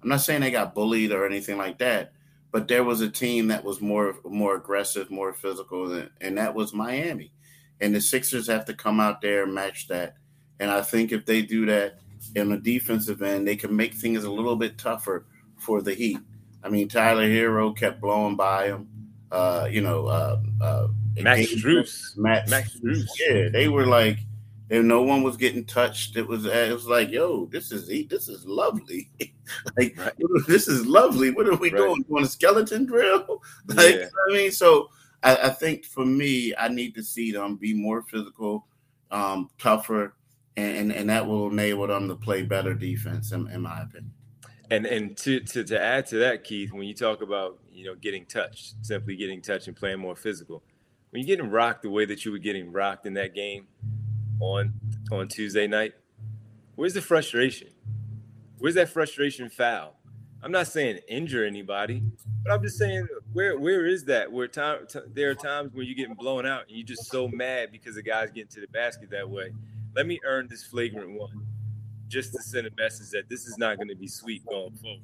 I'm 0.03 0.09
not 0.09 0.19
saying 0.19 0.41
they 0.41 0.51
got 0.51 0.75
bullied 0.75 1.13
or 1.13 1.25
anything 1.25 1.57
like 1.57 1.77
that, 1.77 2.11
but 2.51 2.67
there 2.67 2.83
was 2.83 2.99
a 2.99 3.09
team 3.09 3.47
that 3.47 3.63
was 3.63 3.79
more 3.79 4.17
more 4.25 4.55
aggressive, 4.57 5.09
more 5.09 5.31
physical, 5.31 5.87
than, 5.87 6.09
and 6.19 6.37
that 6.37 6.53
was 6.53 6.73
Miami. 6.73 7.31
And 7.79 7.95
the 7.95 8.01
Sixers 8.01 8.47
have 8.47 8.65
to 8.65 8.73
come 8.73 8.99
out 8.99 9.21
there 9.21 9.43
and 9.43 9.53
match 9.53 9.87
that. 9.87 10.15
And 10.59 10.69
I 10.69 10.81
think 10.81 11.13
if 11.13 11.25
they 11.25 11.41
do 11.41 11.65
that 11.67 11.99
in 12.35 12.49
the 12.49 12.57
defensive 12.57 13.21
end, 13.21 13.47
they 13.47 13.55
can 13.55 13.75
make 13.75 13.93
things 13.93 14.23
a 14.23 14.31
little 14.31 14.55
bit 14.55 14.77
tougher 14.77 15.25
for 15.57 15.81
the 15.81 15.93
Heat. 15.93 16.19
I 16.63 16.69
mean, 16.69 16.87
Tyler 16.87 17.27
Herro 17.27 17.75
kept 17.75 18.01
blowing 18.01 18.35
by 18.35 18.67
him. 18.67 18.87
Uh, 19.31 19.67
you 19.69 19.81
know, 19.81 20.07
uh, 20.07 20.39
uh, 20.61 20.87
Max 21.19 21.41
Strus. 21.53 22.17
Max, 22.17 22.49
Max 22.49 22.77
Strus. 22.77 23.07
Yeah, 23.19 23.49
they 23.49 23.67
were 23.67 23.85
like, 23.85 24.19
and 24.69 24.87
no 24.87 25.01
one 25.01 25.23
was 25.23 25.37
getting 25.37 25.65
touched. 25.65 26.15
It 26.17 26.27
was, 26.27 26.45
it 26.45 26.73
was 26.73 26.87
like, 26.87 27.09
yo, 27.11 27.45
this 27.47 27.71
is 27.71 27.87
this 28.09 28.27
is 28.29 28.45
lovely. 28.45 29.09
like, 29.77 29.97
Right. 29.97 30.13
this 30.47 30.67
is 30.67 30.85
lovely. 30.85 31.29
What 31.31 31.47
are 31.47 31.55
we 31.55 31.71
Right. 31.71 31.77
doing? 31.77 32.05
Doing 32.07 32.23
a 32.23 32.27
skeleton 32.27 32.85
drill? 32.85 33.41
Like, 33.67 33.95
Yeah. 33.95 34.05
I 34.29 34.33
mean, 34.33 34.51
so 34.51 34.89
I, 35.23 35.35
I 35.35 35.49
think 35.49 35.85
for 35.85 36.05
me, 36.05 36.53
I 36.57 36.67
need 36.67 36.95
to 36.95 37.03
see 37.03 37.31
them 37.31 37.55
be 37.57 37.73
more 37.73 38.03
physical, 38.03 38.67
um, 39.11 39.49
tougher, 39.59 40.15
and, 40.57 40.91
and 40.91 41.09
that 41.09 41.27
will 41.27 41.49
enable 41.49 41.87
them 41.87 42.07
to 42.07 42.15
play 42.15 42.43
better 42.43 42.73
defense, 42.73 43.31
in, 43.31 43.47
in 43.49 43.61
my 43.61 43.81
opinion. 43.81 44.13
And 44.69 44.85
and 44.85 45.17
to, 45.17 45.41
to 45.41 45.63
to 45.65 45.81
add 45.81 46.05
to 46.07 46.17
that, 46.19 46.43
Keith, 46.45 46.71
when 46.71 46.83
you 46.83 46.93
talk 46.93 47.21
about 47.21 47.59
you 47.71 47.85
know 47.85 47.95
getting 47.95 48.25
touched, 48.25 48.75
simply 48.81 49.15
getting 49.17 49.41
touched 49.41 49.67
and 49.67 49.75
playing 49.75 49.99
more 49.99 50.15
physical, 50.15 50.63
when 51.09 51.21
you're 51.21 51.35
getting 51.35 51.51
rocked 51.51 51.83
the 51.83 51.89
way 51.89 52.05
that 52.05 52.23
you 52.23 52.31
were 52.31 52.37
getting 52.37 52.71
rocked 52.71 53.05
in 53.05 53.13
that 53.15 53.35
game 53.35 53.67
on 54.39 54.73
on 55.11 55.27
Tuesday 55.27 55.67
night, 55.67 55.93
where's 56.75 56.93
the 56.93 57.01
frustration? 57.01 57.67
Where's 58.59 58.75
that 58.75 58.89
frustration 58.89 59.49
foul? 59.49 59.97
I'm 60.43 60.51
not 60.51 60.67
saying 60.67 60.99
injure 61.07 61.45
anybody, 61.45 62.01
but 62.43 62.51
I'm 62.51 62.63
just 62.63 62.77
saying 62.77 63.07
where 63.33 63.59
where 63.59 63.85
is 63.85 64.05
that? 64.05 64.31
Where 64.31 64.47
time 64.47 64.87
t- 64.87 64.99
there 65.13 65.29
are 65.29 65.35
times 65.35 65.73
when 65.73 65.85
you're 65.85 65.95
getting 65.95 66.15
blown 66.15 66.45
out 66.45 66.67
and 66.67 66.77
you're 66.77 66.87
just 66.87 67.11
so 67.11 67.27
mad 67.27 67.71
because 67.71 67.95
the 67.95 68.01
guy's 68.01 68.31
getting 68.31 68.49
to 68.51 68.61
the 68.61 68.67
basket 68.67 69.09
that 69.11 69.29
way. 69.29 69.51
Let 69.95 70.07
me 70.07 70.19
earn 70.25 70.47
this 70.49 70.63
flagrant 70.63 71.19
one, 71.19 71.45
just 72.07 72.33
to 72.33 72.41
send 72.41 72.67
a 72.67 72.71
message 72.77 73.09
that 73.11 73.29
this 73.29 73.45
is 73.45 73.57
not 73.57 73.77
going 73.77 73.89
to 73.89 73.95
be 73.95 74.07
sweet 74.07 74.45
going 74.45 74.73
forward. 74.75 75.01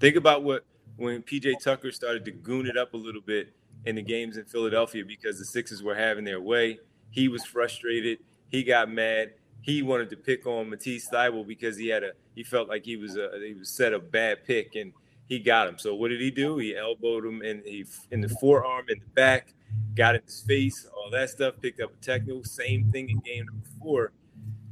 Think 0.00 0.16
about 0.16 0.42
what 0.42 0.64
when 0.96 1.22
PJ 1.22 1.62
Tucker 1.62 1.92
started 1.92 2.24
to 2.24 2.30
goon 2.30 2.66
it 2.66 2.76
up 2.76 2.94
a 2.94 2.96
little 2.96 3.20
bit 3.20 3.54
in 3.84 3.96
the 3.96 4.02
games 4.02 4.36
in 4.36 4.44
Philadelphia 4.44 5.04
because 5.04 5.38
the 5.38 5.44
Sixers 5.44 5.82
were 5.82 5.94
having 5.94 6.24
their 6.24 6.40
way. 6.40 6.78
He 7.10 7.28
was 7.28 7.44
frustrated. 7.44 8.18
He 8.48 8.62
got 8.62 8.90
mad. 8.90 9.32
He 9.60 9.82
wanted 9.82 10.10
to 10.10 10.16
pick 10.16 10.46
on 10.46 10.70
Matisse 10.70 11.08
Thybulle 11.08 11.46
because 11.46 11.76
he 11.76 11.88
had 11.88 12.02
a 12.02 12.12
he 12.34 12.42
felt 12.42 12.68
like 12.68 12.84
he 12.84 12.96
was 12.96 13.16
a 13.16 13.30
he 13.44 13.54
was 13.54 13.68
set 13.68 13.92
a 13.92 13.98
bad 13.98 14.44
pick 14.44 14.74
and 14.74 14.92
he 15.28 15.38
got 15.38 15.68
him. 15.68 15.78
So 15.78 15.94
what 15.94 16.08
did 16.08 16.20
he 16.20 16.30
do? 16.30 16.58
He 16.58 16.76
elbowed 16.76 17.24
him 17.24 17.42
in 17.42 17.62
he 17.64 17.84
in 18.10 18.20
the 18.20 18.28
forearm 18.28 18.86
in 18.88 18.98
the 18.98 19.06
back, 19.14 19.54
got 19.94 20.14
in 20.14 20.22
his 20.22 20.42
face, 20.42 20.86
all 20.96 21.10
that 21.10 21.30
stuff. 21.30 21.54
Picked 21.60 21.80
up 21.80 21.92
a 21.92 22.04
technical. 22.04 22.44
Same 22.44 22.90
thing 22.90 23.08
in 23.08 23.18
game 23.20 23.46
number 23.46 23.66
four. 23.80 24.12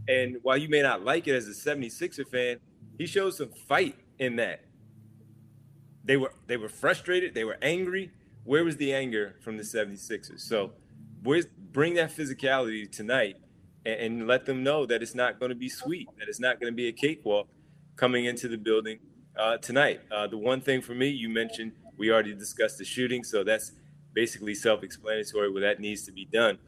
And 0.09 0.37
while 0.43 0.57
you 0.57 0.69
may 0.69 0.83
not 0.83 1.05
like 1.05 1.29
it 1.29 1.35
as 1.35 1.47
a 1.47 1.51
76er 1.51 2.27
fan, 2.29 2.59
he 2.99 3.07
showed 3.07 3.35
some 3.35 3.51
fight 3.69 3.97
in 4.19 4.37
that. 4.37 4.65
They 6.05 6.17
were 6.17 6.33
they 6.47 6.57
were 6.57 6.69
frustrated, 6.69 7.35
they 7.35 7.45
were 7.45 7.59
angry. 7.63 8.11
Where 8.45 8.65
was 8.65 8.77
the 8.77 8.93
anger 8.93 9.37
from 9.41 9.57
the 9.57 9.63
76ers? 9.63 10.41
So 10.41 10.73
bring 11.23 11.95
that 11.95 12.15
physicality 12.15 12.91
tonight 12.91 13.37
and, 13.85 13.95
and 14.01 14.27
let 14.27 14.47
them 14.47 14.63
know 14.63 14.87
that 14.87 15.03
it's 15.03 15.15
not 15.15 15.39
going 15.39 15.51
to 15.51 15.57
be 15.57 15.69
sweet, 15.69 16.09
that 16.19 16.29
it's 16.29 16.41
not 16.41 16.61
going 16.61 16.73
to 16.73 16.77
be 16.77 16.89
a 16.89 16.93
cakewalk 16.93 17.49
coming 17.97 18.25
into 18.25 18.49
the 18.49 18.57
building 18.57 18.99
uh, 19.37 19.59
tonight. 19.59 20.01
Uh, 20.11 20.27
the 20.27 20.39
one 20.39 20.61
thing 20.61 20.81
for 20.81 20.95
me, 20.95 21.09
you 21.09 21.29
mentioned 21.29 21.73
we 21.97 22.11
already 22.11 22.35
discussed 22.35 22.79
the 22.79 22.85
shooting, 22.85 23.23
so 23.23 23.45
that's 23.45 23.73
basically 24.13 24.55
self-explanatory 24.55 25.51
where 25.53 25.63
that 25.63 25.81
needs 25.81 26.05
to 26.07 26.13
be 26.13 26.25
done. 26.25 26.59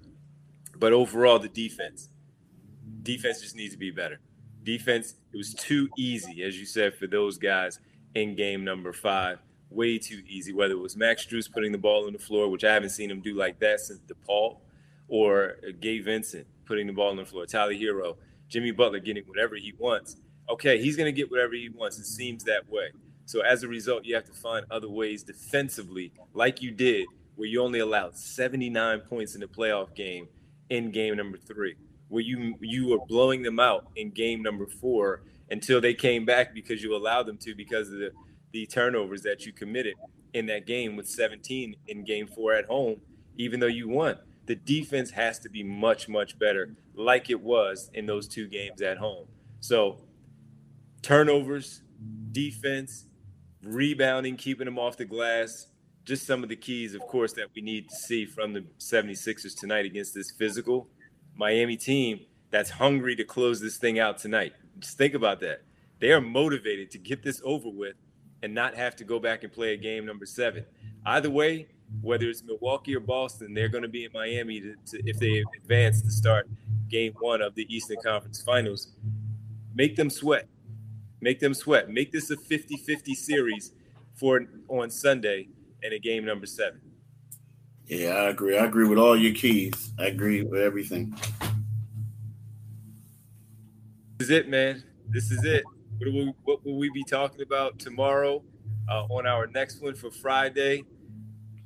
But 0.76 0.92
overall, 0.92 1.38
the 1.38 1.48
defense, 1.48 2.08
defense 3.02 3.40
just 3.40 3.56
needs 3.56 3.72
to 3.72 3.78
be 3.78 3.90
better. 3.90 4.18
Defense, 4.62 5.14
it 5.32 5.36
was 5.36 5.54
too 5.54 5.88
easy, 5.98 6.42
as 6.42 6.58
you 6.58 6.66
said, 6.66 6.94
for 6.94 7.06
those 7.06 7.38
guys 7.38 7.80
in 8.14 8.36
game 8.36 8.64
number 8.64 8.92
five. 8.92 9.38
Way 9.70 9.98
too 9.98 10.22
easy. 10.28 10.52
Whether 10.52 10.74
it 10.74 10.80
was 10.80 10.96
Max 10.96 11.26
Strus 11.26 11.50
putting 11.50 11.72
the 11.72 11.78
ball 11.78 12.06
on 12.06 12.12
the 12.12 12.18
floor, 12.18 12.48
which 12.48 12.62
I 12.62 12.74
haven't 12.74 12.90
seen 12.90 13.10
him 13.10 13.20
do 13.20 13.34
like 13.34 13.58
that 13.60 13.80
since 13.80 14.00
DePaul, 14.00 14.58
or 15.08 15.56
Gabe 15.80 16.04
Vincent 16.04 16.46
putting 16.66 16.86
the 16.86 16.92
ball 16.92 17.10
on 17.10 17.16
the 17.16 17.24
floor, 17.24 17.46
Tyler 17.46 17.74
Herro, 17.74 18.16
Jimmy 18.48 18.70
Butler 18.70 18.98
getting 18.98 19.24
whatever 19.24 19.56
he 19.56 19.72
wants. 19.78 20.16
Okay, 20.50 20.80
he's 20.80 20.96
going 20.96 21.06
to 21.06 21.12
get 21.12 21.30
whatever 21.30 21.54
he 21.54 21.70
wants. 21.70 21.98
It 21.98 22.04
seems 22.04 22.44
that 22.44 22.68
way. 22.70 22.88
So 23.24 23.40
as 23.40 23.62
a 23.62 23.68
result, 23.68 24.04
you 24.04 24.14
have 24.14 24.26
to 24.26 24.32
find 24.32 24.66
other 24.70 24.88
ways 24.88 25.22
defensively, 25.22 26.12
like 26.34 26.60
you 26.60 26.70
did, 26.70 27.06
where 27.36 27.48
you 27.48 27.62
only 27.62 27.78
allowed 27.78 28.16
79 28.16 29.00
points 29.00 29.34
in 29.34 29.40
the 29.40 29.46
playoff 29.46 29.94
game 29.94 30.28
in 30.68 30.90
game 30.90 31.16
number 31.16 31.38
three, 31.38 31.76
where 32.12 32.22
you 32.22 32.54
you 32.60 32.88
were 32.88 32.98
blowing 33.06 33.40
them 33.40 33.58
out 33.58 33.86
in 33.96 34.10
game 34.10 34.42
number 34.42 34.66
four 34.66 35.22
until 35.50 35.80
they 35.80 35.94
came 35.94 36.26
back 36.26 36.52
because 36.52 36.82
you 36.82 36.94
allowed 36.94 37.24
them 37.24 37.38
to 37.38 37.54
because 37.54 37.88
of 37.88 37.98
the, 38.00 38.10
the 38.52 38.66
turnovers 38.66 39.22
that 39.22 39.46
you 39.46 39.52
committed 39.52 39.94
in 40.34 40.44
that 40.44 40.66
game 40.66 40.94
with 40.94 41.08
17 41.08 41.74
in 41.88 42.04
game 42.04 42.26
four 42.26 42.52
at 42.52 42.66
home, 42.66 43.00
even 43.38 43.60
though 43.60 43.66
you 43.66 43.88
won. 43.88 44.18
The 44.44 44.54
defense 44.54 45.10
has 45.12 45.38
to 45.38 45.48
be 45.48 45.62
much, 45.62 46.06
much 46.06 46.38
better, 46.38 46.74
like 46.94 47.30
it 47.30 47.40
was 47.40 47.90
in 47.94 48.04
those 48.04 48.28
two 48.28 48.46
games 48.46 48.82
at 48.82 48.98
home. 48.98 49.26
So 49.60 49.96
turnovers, 51.00 51.80
defense, 52.30 53.06
rebounding, 53.62 54.36
keeping 54.36 54.66
them 54.66 54.78
off 54.78 54.98
the 54.98 55.06
glass. 55.06 55.68
Just 56.04 56.26
some 56.26 56.42
of 56.42 56.50
the 56.50 56.56
keys, 56.56 56.94
of 56.94 57.00
course, 57.02 57.32
that 57.34 57.46
we 57.54 57.62
need 57.62 57.88
to 57.88 57.96
see 57.96 58.26
from 58.26 58.52
the 58.52 58.66
76ers 58.78 59.58
tonight 59.58 59.86
against 59.86 60.12
this 60.14 60.30
physical 60.30 60.88
Miami 61.36 61.76
team 61.76 62.20
that's 62.50 62.70
hungry 62.70 63.16
to 63.16 63.24
close 63.24 63.60
this 63.60 63.76
thing 63.76 63.98
out 63.98 64.18
tonight. 64.18 64.52
Just 64.78 64.98
think 64.98 65.14
about 65.14 65.40
that. 65.40 65.62
They 66.00 66.12
are 66.12 66.20
motivated 66.20 66.90
to 66.92 66.98
get 66.98 67.22
this 67.22 67.40
over 67.44 67.68
with 67.68 67.94
and 68.42 68.54
not 68.54 68.74
have 68.74 68.96
to 68.96 69.04
go 69.04 69.18
back 69.18 69.44
and 69.44 69.52
play 69.52 69.72
a 69.72 69.76
game 69.76 70.04
number 70.04 70.26
seven. 70.26 70.64
Either 71.06 71.30
way, 71.30 71.68
whether 72.00 72.28
it's 72.28 72.42
Milwaukee 72.42 72.96
or 72.96 73.00
Boston, 73.00 73.54
they're 73.54 73.68
going 73.68 73.82
to 73.82 73.88
be 73.88 74.04
in 74.04 74.12
Miami 74.12 74.60
to, 74.60 74.74
to, 74.86 75.02
if 75.08 75.18
they 75.18 75.44
advance 75.56 76.02
to 76.02 76.10
start 76.10 76.48
game 76.88 77.14
one 77.20 77.40
of 77.40 77.54
the 77.54 77.66
Eastern 77.74 77.98
Conference 78.04 78.42
Finals. 78.42 78.88
Make 79.74 79.96
them 79.96 80.10
sweat 80.10 80.48
make 81.22 81.38
them 81.38 81.54
sweat. 81.54 81.88
Make 81.88 82.12
this 82.12 82.30
a 82.30 82.36
50-50 82.36 83.14
series 83.14 83.72
for 84.14 84.44
on 84.68 84.90
Sunday 84.90 85.48
and 85.82 85.94
a 85.94 85.98
game 85.98 86.26
number 86.26 86.44
seven. 86.44 86.80
Yeah, 87.86 88.14
I 88.14 88.30
agree. 88.30 88.56
I 88.56 88.64
agree 88.64 88.86
with 88.88 88.98
all 88.98 89.16
your 89.16 89.34
keys. 89.34 89.92
I 89.98 90.06
agree 90.06 90.42
with 90.42 90.60
everything. 90.60 91.14
This 94.18 94.28
is 94.28 94.30
it, 94.30 94.48
man. 94.48 94.82
this 95.08 95.30
is 95.30 95.44
it. 95.44 95.64
What, 95.98 96.34
what 96.44 96.64
will 96.64 96.78
we 96.78 96.90
be 96.90 97.04
talking 97.04 97.42
about 97.42 97.78
tomorrow 97.78 98.42
uh, 98.88 99.04
on 99.04 99.26
our 99.26 99.46
next 99.46 99.82
one 99.82 99.94
for 99.94 100.10
Friday? 100.10 100.84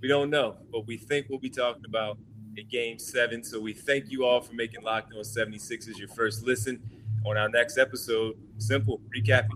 We 0.00 0.09
don't 0.09 0.31
know, 0.31 0.57
but 0.72 0.87
we 0.87 0.96
think 0.96 1.26
we'll 1.29 1.38
be 1.38 1.50
talking 1.50 1.85
about 1.87 2.18
a 2.59 2.62
game 2.62 2.98
seven. 2.98 3.44
So 3.44 3.61
we 3.61 3.72
thank 3.72 4.11
you 4.11 4.24
all 4.24 4.40
for 4.40 4.55
making 4.55 4.83
Locked 4.83 5.12
On 5.12 5.20
76ers 5.20 5.98
your 5.98 6.09
first 6.09 6.44
listen. 6.44 6.81
On 7.24 7.37
our 7.37 7.48
next 7.48 7.76
episode, 7.76 8.37
simple 8.59 9.00
recapping 9.14 9.50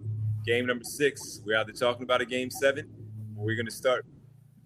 game 0.44 0.66
number 0.66 0.84
six. 0.84 1.40
We're 1.44 1.58
either 1.58 1.72
talking 1.72 2.02
about 2.02 2.20
a 2.20 2.26
game 2.26 2.50
seven 2.50 2.88
or 3.36 3.44
we're 3.44 3.56
going 3.56 3.66
to 3.66 3.72
start 3.72 4.04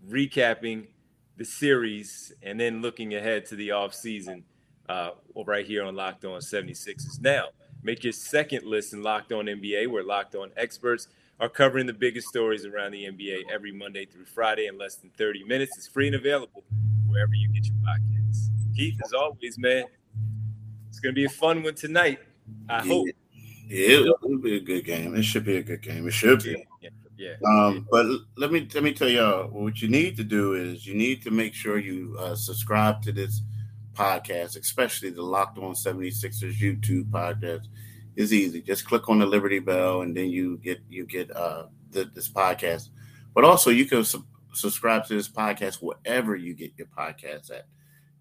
recapping 0.08 0.86
the 1.36 1.44
series 1.44 2.32
and 2.42 2.58
then 2.58 2.80
looking 2.80 3.14
ahead 3.14 3.46
to 3.46 3.56
the 3.56 3.72
off 3.72 3.94
season 3.94 4.44
uh, 4.88 5.10
right 5.46 5.66
here 5.66 5.84
on 5.84 5.94
Locked 5.94 6.24
On 6.24 6.40
76ers. 6.40 7.20
Now, 7.20 7.48
make 7.82 8.04
your 8.04 8.12
second 8.12 8.64
listen 8.64 9.02
Locked 9.02 9.32
On 9.32 9.46
NBA, 9.46 9.88
where 9.88 10.04
Locked 10.04 10.34
On 10.34 10.50
experts 10.56 11.08
are 11.40 11.48
covering 11.48 11.86
the 11.86 11.92
biggest 11.92 12.28
stories 12.28 12.64
around 12.64 12.92
the 12.92 13.04
NBA 13.04 13.44
every 13.52 13.72
Monday 13.72 14.04
through 14.04 14.26
Friday 14.26 14.66
in 14.66 14.78
less 14.78 14.96
than 14.96 15.10
30 15.10 15.44
minutes. 15.44 15.76
It's 15.76 15.88
free 15.88 16.06
and 16.06 16.16
available 16.16 16.64
wherever 17.08 17.34
you 17.34 17.48
get 17.48 17.66
your 17.66 17.76
podcasts. 17.76 18.48
Keith, 18.76 18.98
as 19.04 19.12
always, 19.12 19.58
man, 19.58 19.84
it's 20.88 21.00
going 21.00 21.14
to 21.14 21.18
be 21.18 21.24
a 21.24 21.28
fun 21.28 21.62
one 21.62 21.74
tonight. 21.74 22.20
I 22.68 22.76
yeah. 22.76 22.82
hope. 22.82 23.06
Yeah, 23.66 23.88
it'll, 23.88 24.14
it'll, 24.22 24.38
be 24.38 24.56
a 24.56 24.60
good 24.60 24.84
game. 24.84 25.14
It 25.16 25.22
should 25.22 25.44
be 25.44 25.56
a 25.56 25.62
good 25.62 25.80
game. 25.80 26.06
It 26.06 26.12
should 26.12 26.42
be. 26.42 26.66
Yeah. 26.82 26.90
Yeah. 27.16 27.34
Um, 27.46 27.86
but 27.90 28.06
let 28.36 28.50
me 28.50 28.66
let 28.74 28.82
me 28.82 28.92
tell 28.92 29.08
y'all 29.08 29.48
what 29.48 29.80
you 29.80 29.88
need 29.88 30.16
to 30.16 30.24
do 30.24 30.54
is 30.54 30.86
you 30.86 30.94
need 30.94 31.22
to 31.22 31.30
make 31.30 31.54
sure 31.54 31.78
you 31.78 32.16
uh, 32.18 32.34
subscribe 32.34 33.02
to 33.02 33.12
this 33.12 33.42
podcast, 33.94 34.58
especially 34.58 35.10
the 35.10 35.22
Locked 35.22 35.58
On 35.58 35.72
76ers 35.72 36.58
YouTube 36.58 37.10
podcast. 37.10 37.66
It's 38.16 38.32
easy. 38.32 38.60
Just 38.60 38.86
click 38.86 39.08
on 39.08 39.18
the 39.18 39.26
Liberty 39.26 39.60
Bell 39.60 40.02
and 40.02 40.16
then 40.16 40.30
you 40.30 40.58
get 40.58 40.80
you 40.88 41.06
get 41.06 41.34
uh 41.34 41.66
the, 41.90 42.04
this 42.14 42.28
podcast. 42.28 42.88
But 43.34 43.44
also 43.44 43.70
you 43.70 43.86
can 43.86 44.04
su- 44.04 44.26
subscribe 44.52 45.06
to 45.06 45.14
this 45.14 45.28
podcast 45.28 45.76
wherever 45.76 46.36
you 46.36 46.54
get 46.54 46.72
your 46.76 46.88
podcasts 46.88 47.50
at. 47.50 47.66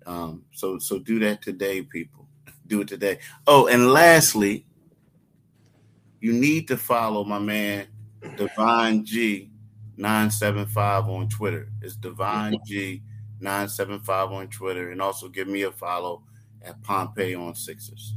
Um, 0.05 0.43
so 0.51 0.77
so 0.79 0.99
do 0.99 1.19
that 1.19 1.41
today, 1.41 1.81
people. 1.81 2.27
Do 2.67 2.79
it 2.81 2.87
today. 2.87 3.19
Oh, 3.45 3.67
and 3.67 3.91
lastly, 3.91 4.65
you 6.21 6.31
need 6.31 6.69
to 6.69 6.77
follow 6.77 7.25
my 7.25 7.37
man 7.37 7.87
Divine 8.37 9.05
G 9.05 9.51
975 9.97 11.09
on 11.09 11.29
Twitter. 11.29 11.69
It's 11.81 11.95
Divine 11.95 12.57
G 12.65 13.03
975 13.39 14.31
on 14.31 14.47
Twitter. 14.47 14.91
And 14.91 15.01
also 15.01 15.27
give 15.29 15.47
me 15.47 15.63
a 15.63 15.71
follow 15.71 16.23
at 16.63 16.81
Pompey 16.83 17.35
on 17.35 17.55
Sixers. 17.55 18.13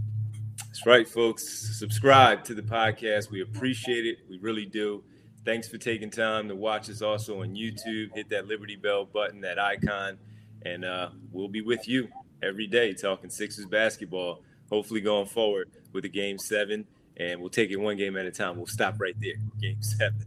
That's 0.59 0.87
right, 0.87 1.09
folks. 1.09 1.79
Subscribe 1.79 2.45
to 2.45 2.55
the 2.55 2.63
podcast. 2.63 3.31
We 3.31 3.43
appreciate 3.43 4.07
it. 4.07 4.19
We 4.29 4.39
really 4.39 4.67
do. 4.67 5.05
Thanks 5.45 5.69
for 5.69 5.79
taking 5.79 6.11
time 6.11 6.49
to 6.49 6.55
watch 6.55 6.91
us 6.91 7.03
also 7.03 7.43
on 7.43 7.55
YouTube. 7.55 8.15
Hit 8.15 8.29
that 8.31 8.47
Liberty 8.47 8.77
Bell 8.77 9.05
button, 9.05 9.41
that 9.43 9.59
icon, 9.59 10.19
and 10.65 10.85
uh, 10.85 11.11
we'll 11.31 11.49
be 11.49 11.61
with 11.61 11.89
you 11.89 12.09
every 12.43 12.67
day 12.67 12.93
talking 12.93 13.31
Sixers 13.31 13.67
basketball. 13.67 14.43
Hopefully, 14.71 15.01
going 15.01 15.27
forward 15.29 15.71
with 15.93 16.05
a 16.05 16.09
game 16.09 16.39
seven 16.39 16.85
and 17.19 17.41
we'll 17.41 17.51
take 17.51 17.71
it 17.71 17.77
one 17.77 17.97
game 17.97 18.17
at 18.17 18.27
a 18.27 18.31
time. 18.31 18.57
We'll 18.57 18.67
stop 18.67 19.01
right 19.01 19.15
there, 19.21 19.35
game 19.61 19.83
seven, 19.83 20.25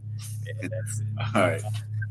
and 0.60 0.70
that's 0.70 1.00
it. 1.00 1.06
All 1.34 1.42
right, 1.42 1.62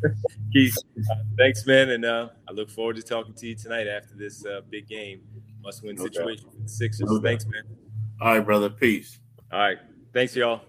Keith. 0.54 0.76
Uh, 1.12 1.16
thanks, 1.38 1.66
man, 1.66 1.90
and 1.90 2.06
uh, 2.06 2.30
I 2.48 2.52
look 2.52 2.70
forward 2.70 2.96
to 2.98 3.02
talking 3.02 3.34
to 3.34 3.48
you 3.48 3.56
tonight 3.56 3.88
after 3.88 4.16
this 4.16 4.46
uh, 4.46 4.62
big 4.70 4.88
game, 4.88 5.22
must-win 5.62 5.96
no 5.96 6.04
situation 6.04 6.46
doubt. 6.46 6.54
for 6.54 6.62
the 6.62 6.70
Sixers. 6.70 7.10
No 7.10 7.20
thanks, 7.22 7.46
man. 7.46 7.64
All 8.22 8.36
right, 8.36 8.46
brother. 8.46 8.70
Peace. 8.70 9.20
All 9.52 9.60
right, 9.60 9.78
thanks, 10.14 10.36
y'all. 10.36 10.62